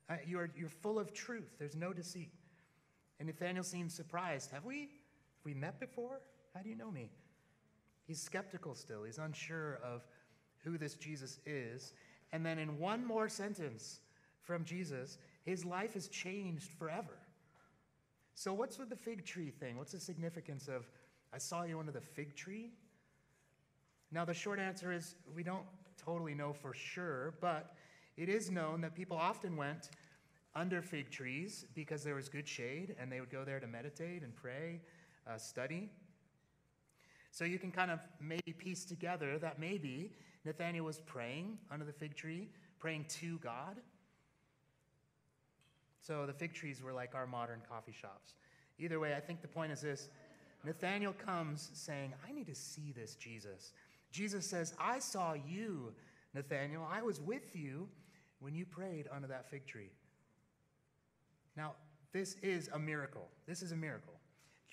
[0.09, 1.55] uh, you're, you're full of truth.
[1.59, 2.29] There's no deceit.
[3.19, 4.51] And Nathanael seems surprised.
[4.51, 6.21] Have we, have we met before?
[6.53, 7.09] How do you know me?
[8.05, 9.03] He's skeptical still.
[9.03, 10.05] He's unsure of
[10.63, 11.93] who this Jesus is.
[12.31, 13.99] And then in one more sentence
[14.41, 17.17] from Jesus, his life is changed forever.
[18.35, 19.77] So, what's with the fig tree thing?
[19.77, 20.85] What's the significance of,
[21.33, 22.71] I saw you under the fig tree?
[24.11, 25.65] Now, the short answer is we don't
[25.97, 27.73] totally know for sure, but
[28.15, 29.89] it is known that people often went
[30.57, 34.23] under fig trees because there was good shade and they would go there to meditate
[34.23, 34.81] and pray,
[35.29, 35.89] uh, study.
[37.31, 40.11] So you can kind of maybe piece together that maybe
[40.43, 42.49] Nathaniel was praying under the fig tree,
[42.79, 43.77] praying to God.
[46.01, 48.33] So the fig trees were like our modern coffee shops.
[48.79, 50.09] Either way, I think the point is this
[50.63, 53.73] Nathaniel comes saying, I need to see this Jesus.
[54.11, 55.93] Jesus says, I saw you,
[56.33, 56.87] Nathaniel.
[56.89, 57.87] I was with you
[58.39, 59.91] when you prayed under that fig tree.
[61.57, 61.73] Now,
[62.13, 63.27] this is a miracle.
[63.47, 64.13] This is a miracle.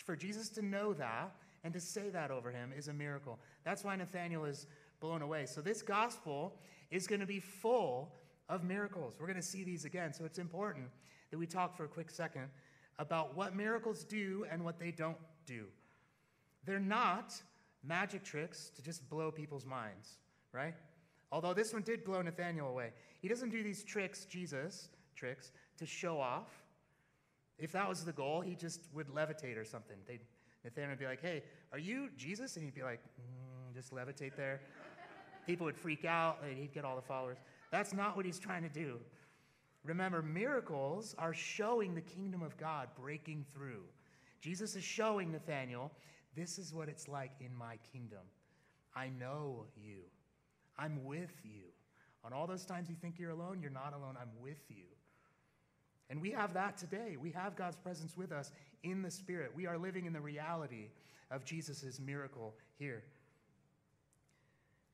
[0.05, 3.41] For Jesus to know that and to say that over him is a miracle.
[3.64, 4.66] That's why Nathaniel is
[5.01, 5.47] blown away.
[5.47, 6.55] So, this gospel
[6.91, 8.12] is going to be full
[8.49, 9.14] of miracles.
[9.18, 10.12] We're going to see these again.
[10.12, 10.87] So, it's important
[11.30, 12.49] that we talk for a quick second
[12.99, 15.16] about what miracles do and what they don't
[15.47, 15.64] do.
[16.64, 17.35] They're not
[17.82, 20.18] magic tricks to just blow people's minds,
[20.53, 20.74] right?
[21.32, 22.93] Although this one did blow Nathaniel away.
[23.20, 26.63] He doesn't do these tricks, Jesus tricks, to show off.
[27.59, 29.96] If that was the goal, he just would levitate or something.
[30.07, 30.20] They'd,
[30.64, 31.42] Nathaniel would be like, hey,
[31.72, 32.57] are you Jesus?
[32.57, 34.61] And he'd be like, mm, just levitate there.
[35.46, 37.36] People would freak out, and he'd get all the followers.
[37.70, 38.98] That's not what he's trying to do.
[39.84, 43.82] Remember, miracles are showing the kingdom of God breaking through.
[44.40, 45.92] Jesus is showing Nathaniel,
[46.34, 48.22] this is what it's like in my kingdom.
[48.96, 50.00] I know you.
[50.78, 51.62] I'm with you.
[52.24, 54.16] On all those times you think you're alone, you're not alone.
[54.20, 54.84] I'm with you.
[56.11, 57.16] And we have that today.
[57.20, 58.52] We have God's presence with us
[58.82, 59.52] in the Spirit.
[59.55, 60.88] We are living in the reality
[61.30, 63.02] of Jesus' miracle here.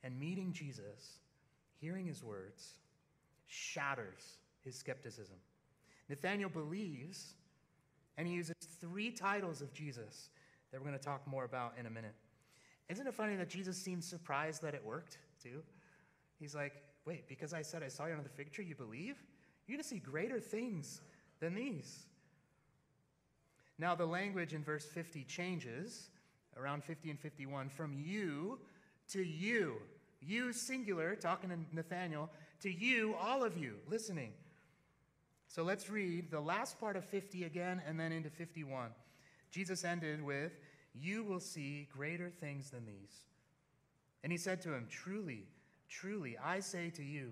[0.03, 1.19] And meeting Jesus,
[1.81, 2.75] hearing his words,
[3.47, 5.37] shatters his skepticism.
[6.09, 7.35] Nathaniel believes,
[8.17, 10.31] and he uses three titles of Jesus
[10.71, 12.15] that we're going to talk more about in a minute.
[12.89, 15.63] Isn't it funny that Jesus seems surprised that it worked, too?
[16.39, 19.17] He's like, wait, because I said I saw you on the fig tree, you believe?
[19.71, 21.01] You're going to see greater things
[21.39, 22.01] than these.
[23.79, 26.09] Now, the language in verse 50 changes
[26.57, 28.59] around 50 and 51 from you
[29.13, 29.77] to you.
[30.21, 32.31] You, singular, talking to Nathaniel,
[32.63, 34.33] to you, all of you, listening.
[35.47, 38.89] So let's read the last part of 50 again and then into 51.
[39.53, 40.51] Jesus ended with,
[41.01, 43.23] You will see greater things than these.
[44.25, 45.45] And he said to him, Truly,
[45.89, 47.31] truly, I say to you,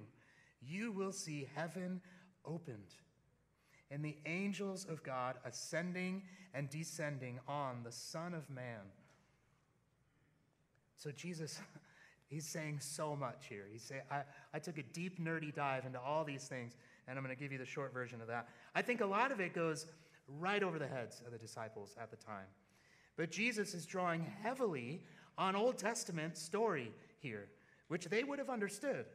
[0.63, 2.01] you will see heaven
[2.49, 2.95] opened
[3.91, 6.23] and the angels of God ascending
[6.55, 8.81] and descending on the Son of Man.
[10.97, 11.61] So Jesus,
[12.29, 13.65] he's saying so much here.
[13.71, 14.23] He's saying, I,
[14.53, 16.77] I took a deep, nerdy dive into all these things,
[17.07, 18.49] and I'm going to give you the short version of that.
[18.75, 19.87] I think a lot of it goes
[20.39, 22.47] right over the heads of the disciples at the time.
[23.17, 25.01] But Jesus is drawing heavily
[25.39, 27.49] on Old Testament story here,
[27.89, 29.07] which they would have understood.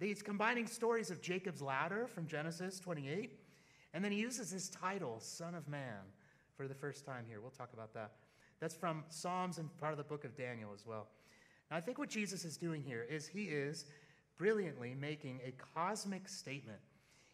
[0.00, 3.38] He's combining stories of Jacob's ladder from Genesis 28,
[3.92, 6.00] and then he uses his title, Son of Man,
[6.56, 7.40] for the first time here.
[7.40, 8.12] We'll talk about that.
[8.60, 11.08] That's from Psalms and part of the book of Daniel as well.
[11.70, 13.86] Now, I think what Jesus is doing here is he is
[14.38, 16.78] brilliantly making a cosmic statement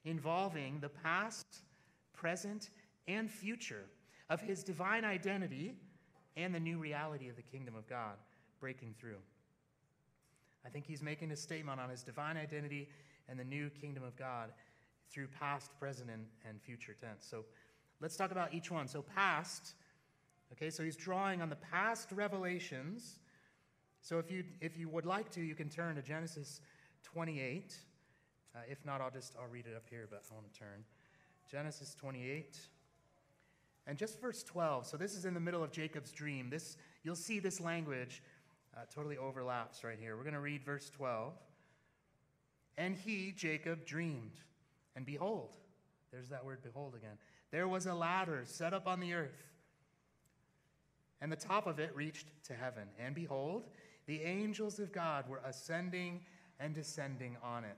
[0.04, 1.46] involving the past,
[2.12, 2.70] present,
[3.06, 3.84] and future
[4.28, 5.74] of his divine identity
[6.36, 8.16] and the new reality of the kingdom of God
[8.60, 9.18] breaking through.
[10.66, 12.88] I think he's making a statement on his divine identity
[13.28, 14.50] and the new kingdom of God
[15.10, 17.24] through past, present, and, and future tense.
[17.28, 17.44] So
[18.00, 18.88] let's talk about each one.
[18.88, 19.74] So, past,
[20.52, 23.18] okay, so he's drawing on the past revelations.
[24.00, 26.60] So, if you, if you would like to, you can turn to Genesis
[27.04, 27.76] 28.
[28.54, 30.84] Uh, if not, I'll just I'll read it up here, but I want to turn.
[31.50, 32.58] Genesis 28.
[33.88, 34.86] And just verse 12.
[34.86, 36.50] So, this is in the middle of Jacob's dream.
[36.50, 38.22] This, you'll see this language
[38.76, 40.16] uh, totally overlaps right here.
[40.16, 41.32] We're going to read verse 12.
[42.78, 44.38] And he, Jacob, dreamed,
[44.94, 45.56] and behold,
[46.12, 47.16] there's that word behold again.
[47.50, 49.42] There was a ladder set up on the earth,
[51.20, 52.88] and the top of it reached to heaven.
[52.98, 53.64] And behold,
[54.06, 56.20] The angels of God were ascending
[56.60, 57.76] and descending on it.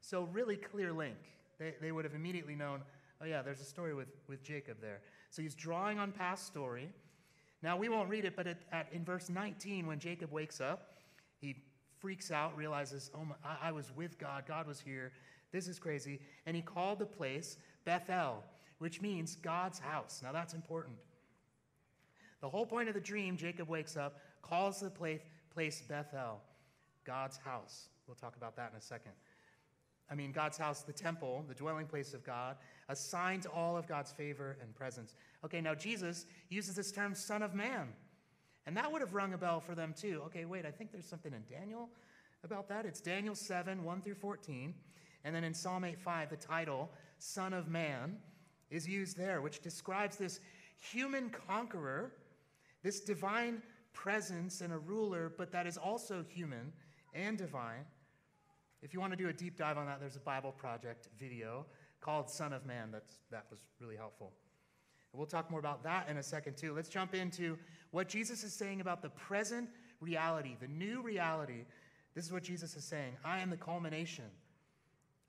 [0.00, 1.16] So, really clear link.
[1.58, 2.82] They, they would have immediately known,
[3.20, 5.00] oh, yeah, there's a story with, with Jacob there.
[5.30, 6.92] So, he's drawing on past story.
[7.62, 10.94] Now, we won't read it, but at, at, in verse 19, when Jacob wakes up,
[11.40, 11.56] he
[11.98, 15.12] freaks out, realizes, oh, my, I, I was with God, God was here.
[15.52, 16.20] This is crazy.
[16.46, 18.42] And he called the place Bethel,
[18.78, 20.20] which means God's house.
[20.22, 20.96] Now, that's important.
[22.40, 25.20] The whole point of the dream, Jacob wakes up, calls the place,
[25.52, 26.40] place Bethel,
[27.04, 27.88] God's house.
[28.06, 29.12] We'll talk about that in a second.
[30.10, 32.56] I mean, God's house, the temple, the dwelling place of God,
[32.90, 35.14] assigned to all of God's favor and presence.
[35.44, 37.88] Okay, now Jesus uses this term, Son of Man.
[38.66, 40.22] And that would have rung a bell for them too.
[40.26, 41.88] Okay, wait, I think there's something in Daniel
[42.44, 42.84] about that.
[42.84, 44.74] It's Daniel 7, 1 through 14.
[45.24, 48.18] And then in Psalm 8, 5, the title, Son of Man,
[48.70, 50.40] is used there, which describes this
[50.78, 52.12] human conqueror,
[52.82, 53.62] this divine
[53.92, 56.72] presence and a ruler, but that is also human
[57.14, 57.84] and divine
[58.82, 61.66] if you want to do a deep dive on that, there's a Bible Project video
[62.00, 62.90] called Son of Man.
[62.90, 64.32] That's, that was really helpful.
[65.12, 66.72] we'll talk more about that in a second, too.
[66.74, 67.58] Let's jump into
[67.90, 69.68] what Jesus is saying about the present
[70.00, 71.64] reality, the new reality.
[72.14, 74.24] This is what Jesus is saying I am the culmination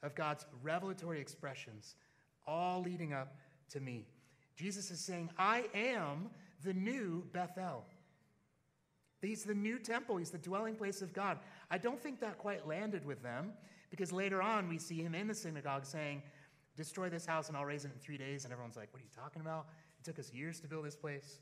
[0.03, 1.95] of God's revelatory expressions,
[2.47, 3.35] all leading up
[3.69, 4.07] to me.
[4.55, 6.29] Jesus is saying, I am
[6.63, 7.85] the new Bethel.
[9.21, 11.37] He's the new temple, he's the dwelling place of God.
[11.69, 13.53] I don't think that quite landed with them
[13.91, 16.23] because later on we see him in the synagogue saying,
[16.75, 18.43] Destroy this house and I'll raise it in three days.
[18.43, 19.67] And everyone's like, What are you talking about?
[19.99, 21.39] It took us years to build this place.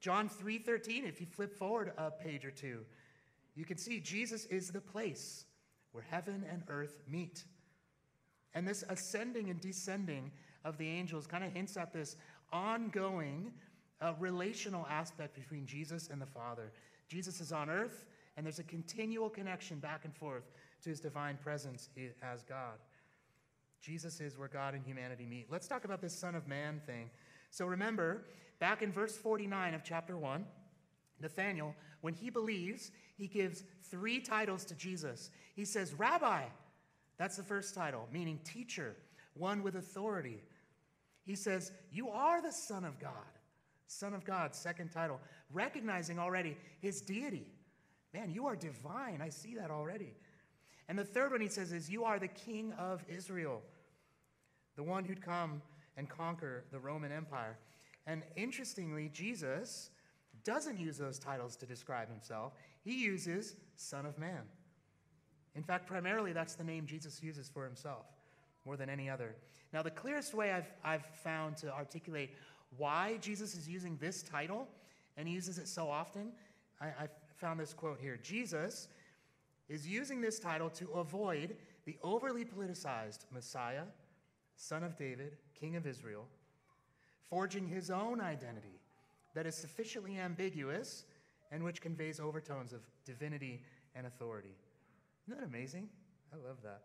[0.00, 2.84] John 3:13, if you flip forward a page or two,
[3.54, 5.46] you can see Jesus is the place
[5.92, 7.44] where heaven and earth meet.
[8.52, 10.30] And this ascending and descending
[10.64, 12.16] of the angels kind of hints at this
[12.52, 13.52] ongoing
[14.00, 16.72] uh, relational aspect between Jesus and the Father.
[17.08, 18.04] Jesus is on earth,
[18.36, 20.50] and there's a continual connection back and forth
[20.82, 21.88] to his divine presence
[22.22, 22.78] as God.
[23.84, 25.48] Jesus is where God and humanity meet.
[25.50, 27.10] Let's talk about this Son of Man thing.
[27.50, 28.24] So remember,
[28.58, 30.42] back in verse 49 of chapter 1,
[31.20, 35.30] Nathanael, when he believes, he gives three titles to Jesus.
[35.54, 36.44] He says, Rabbi,
[37.18, 38.96] that's the first title, meaning teacher,
[39.34, 40.42] one with authority.
[41.26, 43.12] He says, You are the Son of God.
[43.86, 45.20] Son of God, second title,
[45.52, 47.46] recognizing already his deity.
[48.14, 49.20] Man, you are divine.
[49.20, 50.14] I see that already.
[50.88, 53.62] And the third one he says is, You are the King of Israel,
[54.76, 55.62] the one who'd come
[55.96, 57.56] and conquer the Roman Empire.
[58.06, 59.90] And interestingly, Jesus
[60.44, 62.52] doesn't use those titles to describe himself,
[62.84, 64.42] he uses Son of Man.
[65.54, 68.06] In fact, primarily that's the name Jesus uses for himself
[68.64, 69.34] more than any other.
[69.72, 72.30] Now, the clearest way I've, I've found to articulate
[72.76, 74.68] why Jesus is using this title,
[75.16, 76.32] and he uses it so often,
[76.80, 78.18] I, I found this quote here.
[78.22, 78.88] Jesus
[79.68, 83.84] is using this title to avoid the overly politicized Messiah,
[84.56, 86.26] Son of David, King of Israel,
[87.28, 88.80] forging his own identity
[89.34, 91.04] that is sufficiently ambiguous
[91.50, 93.62] and which conveys overtones of divinity
[93.94, 94.56] and authority.
[95.26, 95.88] Isn't that amazing?
[96.32, 96.82] I love that.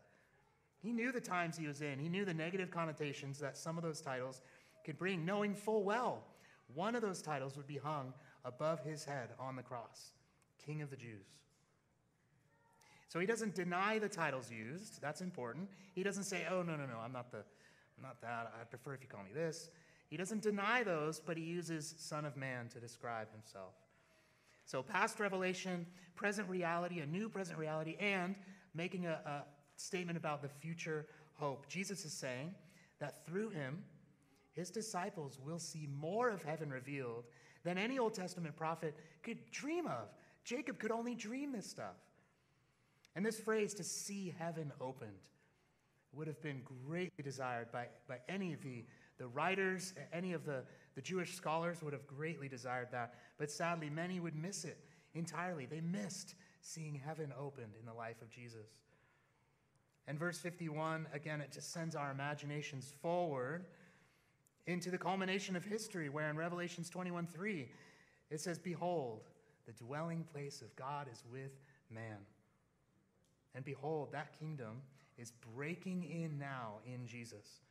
[0.81, 3.83] He knew the times he was in, he knew the negative connotations that some of
[3.83, 4.41] those titles
[4.85, 6.23] could bring, knowing full well
[6.73, 8.13] one of those titles would be hung
[8.45, 10.11] above his head on the cross
[10.63, 11.25] King of the Jews.
[13.07, 15.01] So he doesn't deny the titles used.
[15.01, 15.67] That's important.
[15.95, 17.43] He doesn't say, oh, no, no, no, I'm not, the,
[18.01, 18.53] Not that.
[18.59, 19.69] I prefer if you call me this.
[20.09, 23.73] He doesn't deny those, but he uses Son of Man to describe himself.
[24.65, 25.85] So, past revelation,
[26.15, 28.35] present reality, a new present reality, and
[28.73, 29.43] making a, a
[29.77, 31.67] statement about the future hope.
[31.67, 32.53] Jesus is saying
[32.99, 33.83] that through him,
[34.53, 37.25] his disciples will see more of heaven revealed
[37.63, 40.09] than any Old Testament prophet could dream of.
[40.43, 41.95] Jacob could only dream this stuff.
[43.15, 45.11] And this phrase, to see heaven opened,
[46.13, 48.83] would have been greatly desired by, by any of the,
[49.17, 50.63] the writers, any of the,
[50.95, 53.13] the Jewish scholars would have greatly desired that.
[53.37, 54.77] But sadly, many would miss it
[55.13, 55.65] entirely.
[55.65, 58.67] They missed seeing heaven opened in the life of Jesus.
[60.07, 63.65] And verse 51, again, it just sends our imaginations forward
[64.65, 67.69] into the culmination of history, where in Revelations 21 3,
[68.31, 69.21] it says, Behold,
[69.65, 71.51] the dwelling place of God is with
[71.91, 72.17] man.
[73.55, 74.81] And behold, that kingdom
[75.19, 77.61] is breaking in now in Jesus.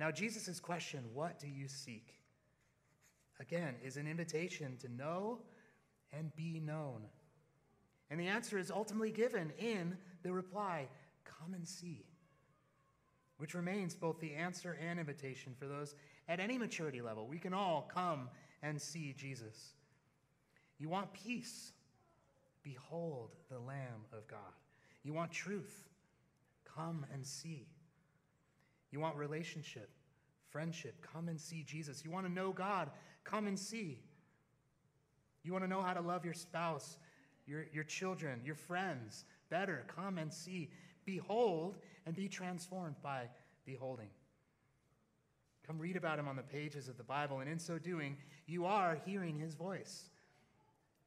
[0.00, 2.14] Now, Jesus' question, What do you seek?
[3.40, 5.40] Again, is an invitation to know
[6.12, 7.02] and be known.
[8.10, 10.88] And the answer is ultimately given in the reply,
[11.24, 12.04] Come and see
[13.38, 15.94] which remains both the answer and invitation for those
[16.28, 17.26] at any maturity level.
[17.26, 18.28] We can all come
[18.62, 19.74] and see Jesus.
[20.78, 21.72] You want peace?
[22.62, 24.38] Behold the Lamb of God.
[25.04, 25.88] You want truth?
[26.74, 27.66] Come and see.
[28.90, 29.90] You want relationship,
[30.50, 30.94] friendship?
[31.12, 32.04] Come and see Jesus.
[32.04, 32.90] You want to know God?
[33.22, 34.00] Come and see.
[35.42, 36.96] You want to know how to love your spouse,
[37.46, 39.84] your, your children, your friends better?
[39.94, 40.70] Come and see.
[41.04, 41.76] Behold
[42.06, 43.28] and be transformed by
[43.66, 44.08] beholding.
[45.66, 48.66] Come read about him on the pages of the Bible, and in so doing, you
[48.66, 50.08] are hearing his voice.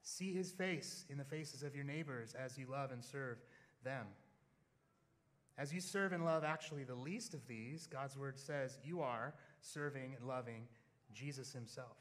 [0.02, 3.38] See his face in the faces of your neighbors as you love and serve
[3.88, 4.06] them.
[5.58, 9.34] As you serve and love actually the least of these, God's word says you are
[9.62, 10.68] serving and loving
[11.14, 11.96] Jesus himself.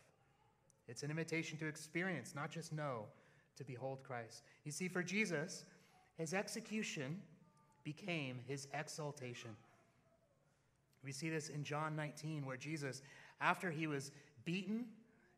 [0.88, 3.04] It's an invitation to experience, not just know,
[3.56, 4.42] to behold Christ.
[4.64, 5.64] You see, for Jesus,
[6.18, 7.22] his execution
[7.84, 9.50] became his exaltation.
[11.04, 13.00] We see this in John 19, where Jesus,
[13.40, 14.10] after he was
[14.44, 14.86] beaten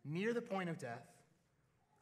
[0.04, 1.06] near the point of death,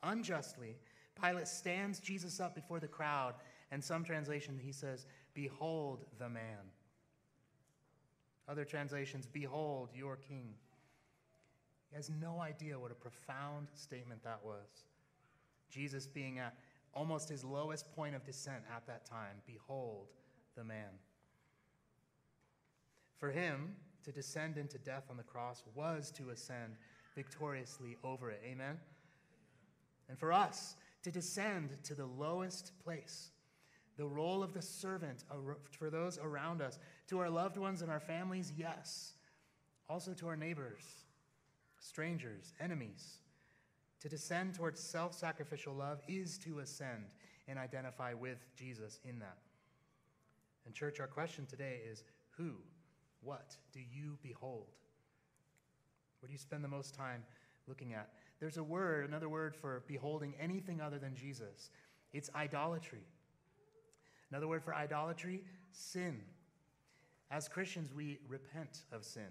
[0.04, 0.76] unjustly,
[1.20, 3.34] Pilate stands Jesus up before the crowd,
[3.70, 6.70] and some translation he says, Behold the man.
[8.48, 10.54] Other translations, Behold your king.
[11.90, 14.84] He has no idea what a profound statement that was.
[15.70, 16.54] Jesus being at
[16.94, 19.36] almost his lowest point of descent at that time.
[19.46, 20.08] Behold
[20.56, 20.98] the man.
[23.18, 26.76] For him, to descend into death on the cross was to ascend
[27.16, 28.40] victoriously over it.
[28.44, 28.78] Amen?
[30.08, 33.30] And for us, to descend to the lowest place,
[33.96, 35.24] the role of the servant
[35.70, 36.78] for those around us,
[37.08, 39.14] to our loved ones and our families, yes.
[39.88, 40.82] Also to our neighbors,
[41.78, 43.18] strangers, enemies.
[44.00, 47.14] To descend towards self sacrificial love is to ascend
[47.48, 49.38] and identify with Jesus in that.
[50.66, 52.04] And, church, our question today is
[52.36, 52.52] who,
[53.22, 54.66] what do you behold?
[56.20, 57.22] What do you spend the most time
[57.66, 58.10] looking at?
[58.40, 61.70] There's a word, another word for beholding anything other than Jesus.
[62.12, 63.04] It's idolatry.
[64.30, 66.20] Another word for idolatry, sin.
[67.30, 69.28] As Christians, we repent of sin.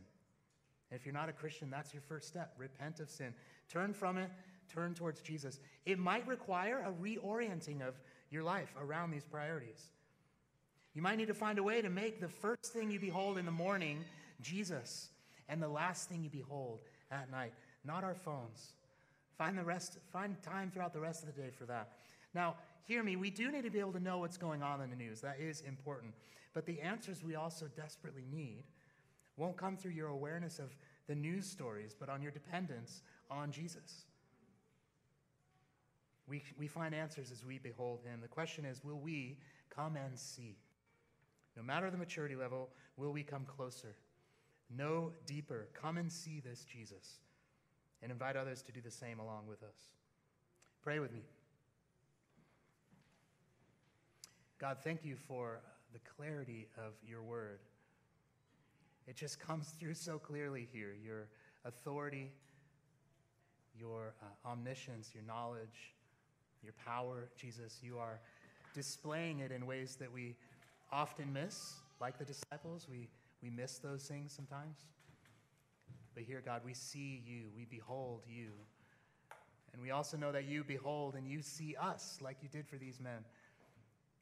[0.91, 2.53] If you're not a Christian, that's your first step.
[2.57, 3.33] Repent of sin.
[3.69, 4.29] Turn from it,
[4.73, 5.59] turn towards Jesus.
[5.85, 9.89] It might require a reorienting of your life around these priorities.
[10.93, 13.45] You might need to find a way to make the first thing you behold in
[13.45, 14.05] the morning
[14.41, 15.09] Jesus
[15.49, 16.79] and the last thing you behold
[17.11, 18.73] at night, not our phones.
[19.37, 21.91] Find the rest find time throughout the rest of the day for that.
[22.33, 22.55] Now,
[22.85, 24.95] hear me, we do need to be able to know what's going on in the
[24.95, 25.21] news.
[25.21, 26.13] That is important.
[26.53, 28.63] But the answers we also desperately need
[29.37, 30.75] won't come through your awareness of
[31.07, 34.05] the news stories, but on your dependence on Jesus.
[36.27, 38.19] We, we find answers as we behold him.
[38.21, 39.37] The question is will we
[39.69, 40.57] come and see?
[41.55, 43.95] No matter the maturity level, will we come closer?
[44.75, 45.67] Know deeper.
[45.73, 47.19] Come and see this Jesus
[48.01, 49.91] and invite others to do the same along with us.
[50.81, 51.21] Pray with me.
[54.65, 55.59] God, thank you for
[55.93, 57.59] the clarity of your word.
[59.05, 61.27] It just comes through so clearly here your
[61.65, 62.31] authority,
[63.79, 65.93] your uh, omniscience, your knowledge,
[66.63, 67.29] your power.
[67.35, 68.19] Jesus, you are
[68.73, 70.35] displaying it in ways that we
[70.91, 72.87] often miss, like the disciples.
[72.89, 73.07] We,
[73.43, 74.79] we miss those things sometimes.
[76.15, 78.47] But here, God, we see you, we behold you.
[79.73, 82.77] And we also know that you behold and you see us like you did for
[82.77, 83.25] these men.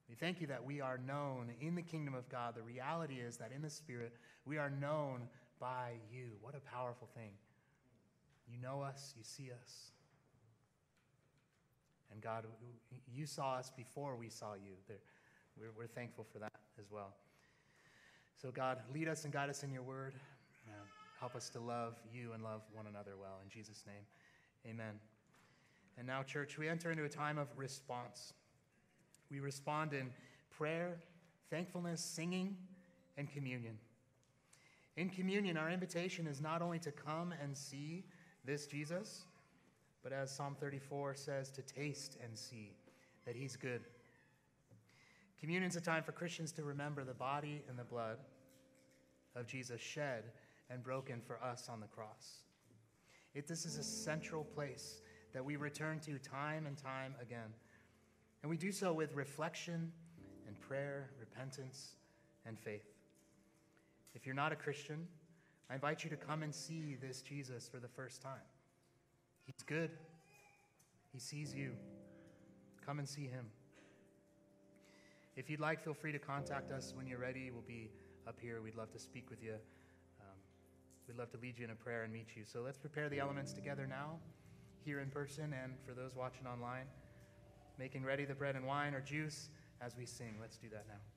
[0.10, 2.56] We thank you that we are known in the kingdom of God.
[2.56, 4.14] The reality is that in the Spirit,
[4.46, 5.28] we are known
[5.60, 6.32] by you.
[6.42, 7.32] What a powerful thing.
[8.52, 9.92] You know us, you see us.
[12.12, 12.46] And God,
[13.12, 14.76] you saw us before we saw you.
[15.58, 17.14] We're, thankful for that as well.
[18.40, 20.14] So, God, lead us and guide us in your word.
[21.20, 23.40] Help us to love you and love one another well.
[23.42, 24.04] In Jesus' name,
[24.68, 25.00] amen.
[25.98, 28.34] And now, church, we enter into a time of response.
[29.34, 30.12] We respond in
[30.56, 31.00] prayer,
[31.50, 32.56] thankfulness, singing,
[33.18, 33.80] and communion.
[34.96, 38.04] In communion, our invitation is not only to come and see
[38.46, 39.24] this Jesus,
[40.04, 42.74] but as Psalm 34 says, to taste and see
[43.26, 43.82] that he's good.
[45.40, 48.18] Communion is a time for Christians to remember the body and the blood
[49.36, 50.26] of Jesus shed
[50.70, 52.44] and broken for us on the cross.
[53.34, 55.02] It, this is a central place
[55.34, 57.52] that we return to time and time again.
[58.44, 59.92] And we do so with reflection
[60.48, 61.96] and prayer, repentance,
[62.46, 62.86] and faith.
[64.14, 65.08] If you're not a Christian,
[65.70, 68.46] I invite you to come and see this Jesus for the first time.
[69.46, 69.92] He's good,
[71.14, 71.72] He sees you.
[72.86, 73.46] Come and see Him.
[75.38, 77.50] If you'd like, feel free to contact us when you're ready.
[77.50, 77.90] We'll be
[78.28, 78.62] up here.
[78.62, 79.54] We'd love to speak with you.
[80.20, 80.38] Um,
[81.08, 82.44] we'd love to lead you in a prayer and meet you.
[82.46, 84.20] So let's prepare the elements together now.
[84.86, 86.86] here in person and for those watching online,
[87.78, 89.50] making ready the bread and wine or juice
[89.82, 90.36] as we sing.
[90.40, 91.13] Let's do that now.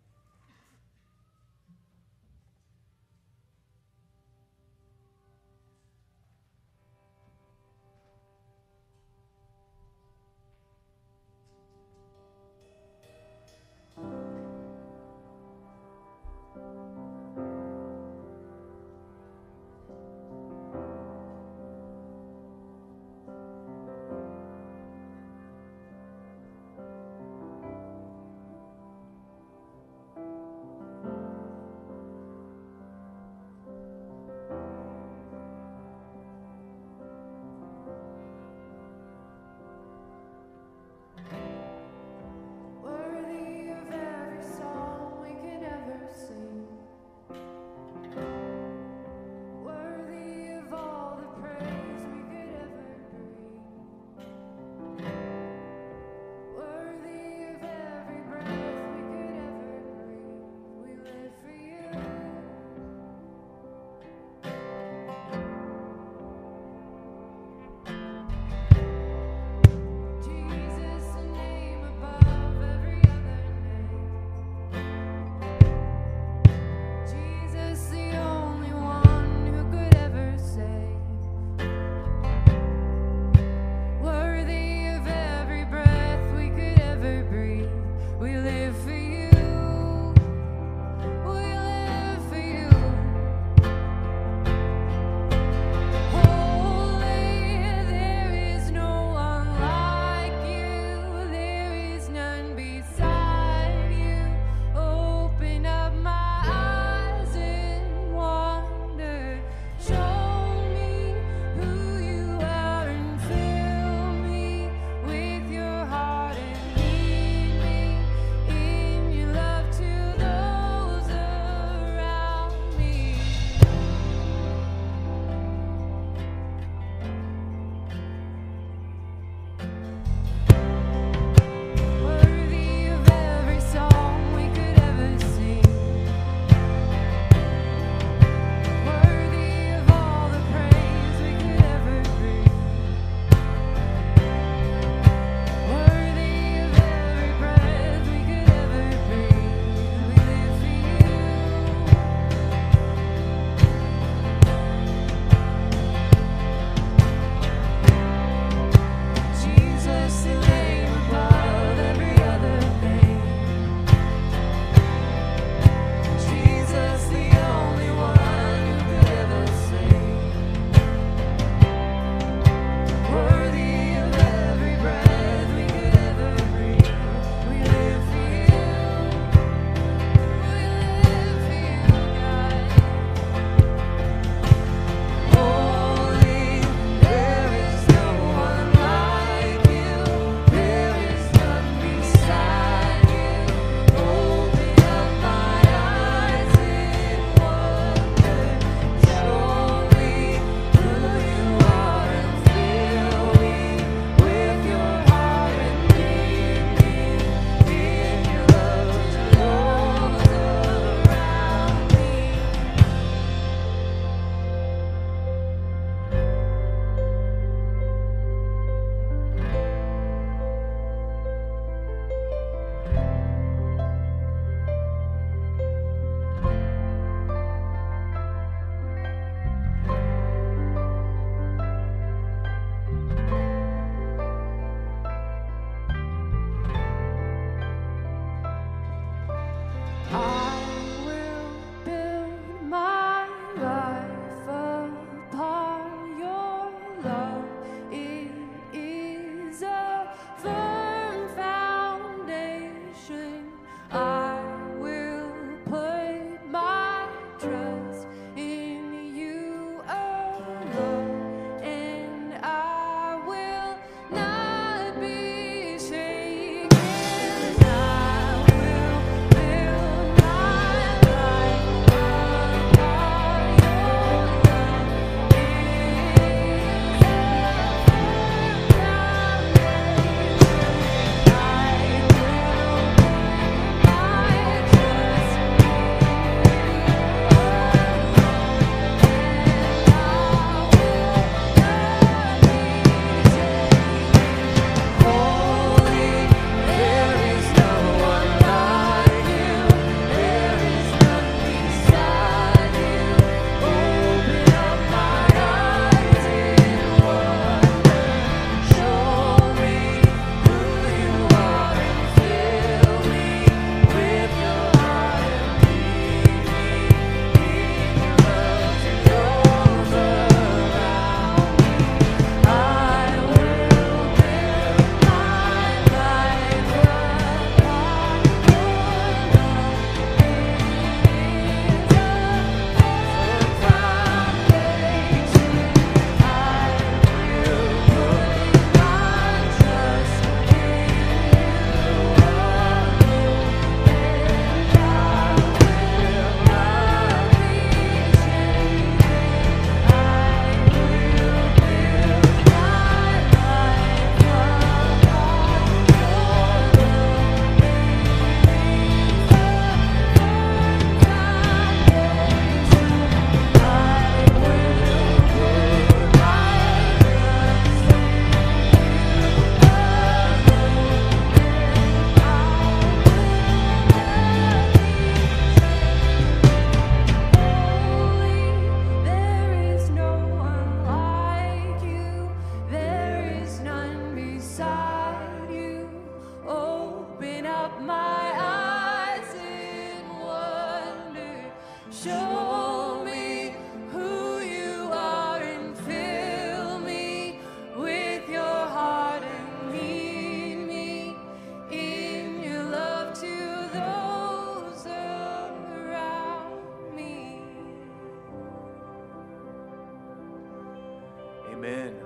[411.50, 411.96] Amen.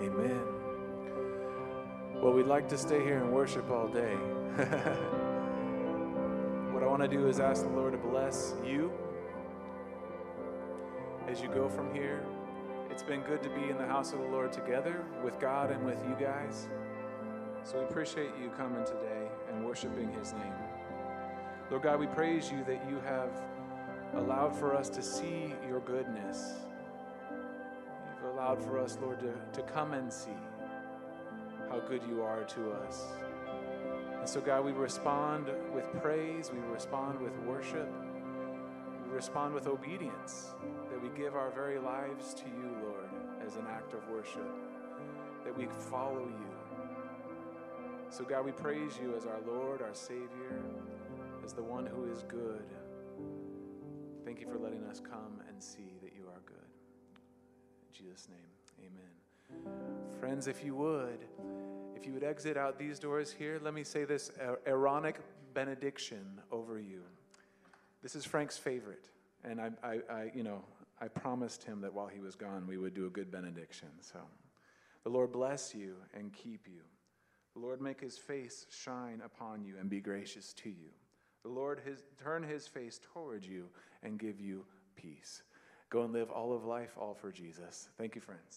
[0.00, 0.42] Amen.
[2.22, 4.16] Well, we'd like to stay here and worship all day.
[6.72, 8.90] what I want to do is ask the Lord to bless you
[11.28, 12.24] as you go from here.
[12.90, 15.86] It's been good to be in the house of the Lord together with God and
[15.86, 16.66] with you guys.
[17.62, 20.54] So we appreciate you coming today and worshiping His name.
[21.70, 23.30] Lord God, we praise you that you have
[24.16, 26.54] allowed for us to see your goodness.
[27.30, 30.36] You've allowed for us, Lord, to, to come and see
[31.70, 33.04] how good you are to us.
[34.28, 37.90] And so, God, we respond with praise, we respond with worship,
[39.06, 40.54] we respond with obedience,
[40.90, 43.08] that we give our very lives to you, Lord,
[43.42, 44.54] as an act of worship,
[45.46, 46.84] that we follow you.
[48.10, 50.60] So, God, we praise you as our Lord, our Savior,
[51.42, 52.66] as the one who is good.
[54.26, 56.68] Thank you for letting us come and see that you are good.
[57.16, 60.18] In Jesus' name, amen.
[60.20, 61.24] Friends, if you would,
[61.98, 65.16] if you would exit out these doors here, let me say this er, Aaronic
[65.52, 67.02] benediction over you.
[68.02, 69.08] This is Frank's favorite,
[69.42, 70.62] and I, I, I, you know,
[71.00, 73.88] I promised him that while he was gone, we would do a good benediction.
[74.00, 74.20] So,
[75.02, 76.82] the Lord bless you and keep you.
[77.54, 80.90] The Lord make his face shine upon you and be gracious to you.
[81.42, 83.64] The Lord his, turn his face towards you
[84.04, 85.42] and give you peace.
[85.90, 87.88] Go and live all of life, all for Jesus.
[87.98, 88.56] Thank you, friends.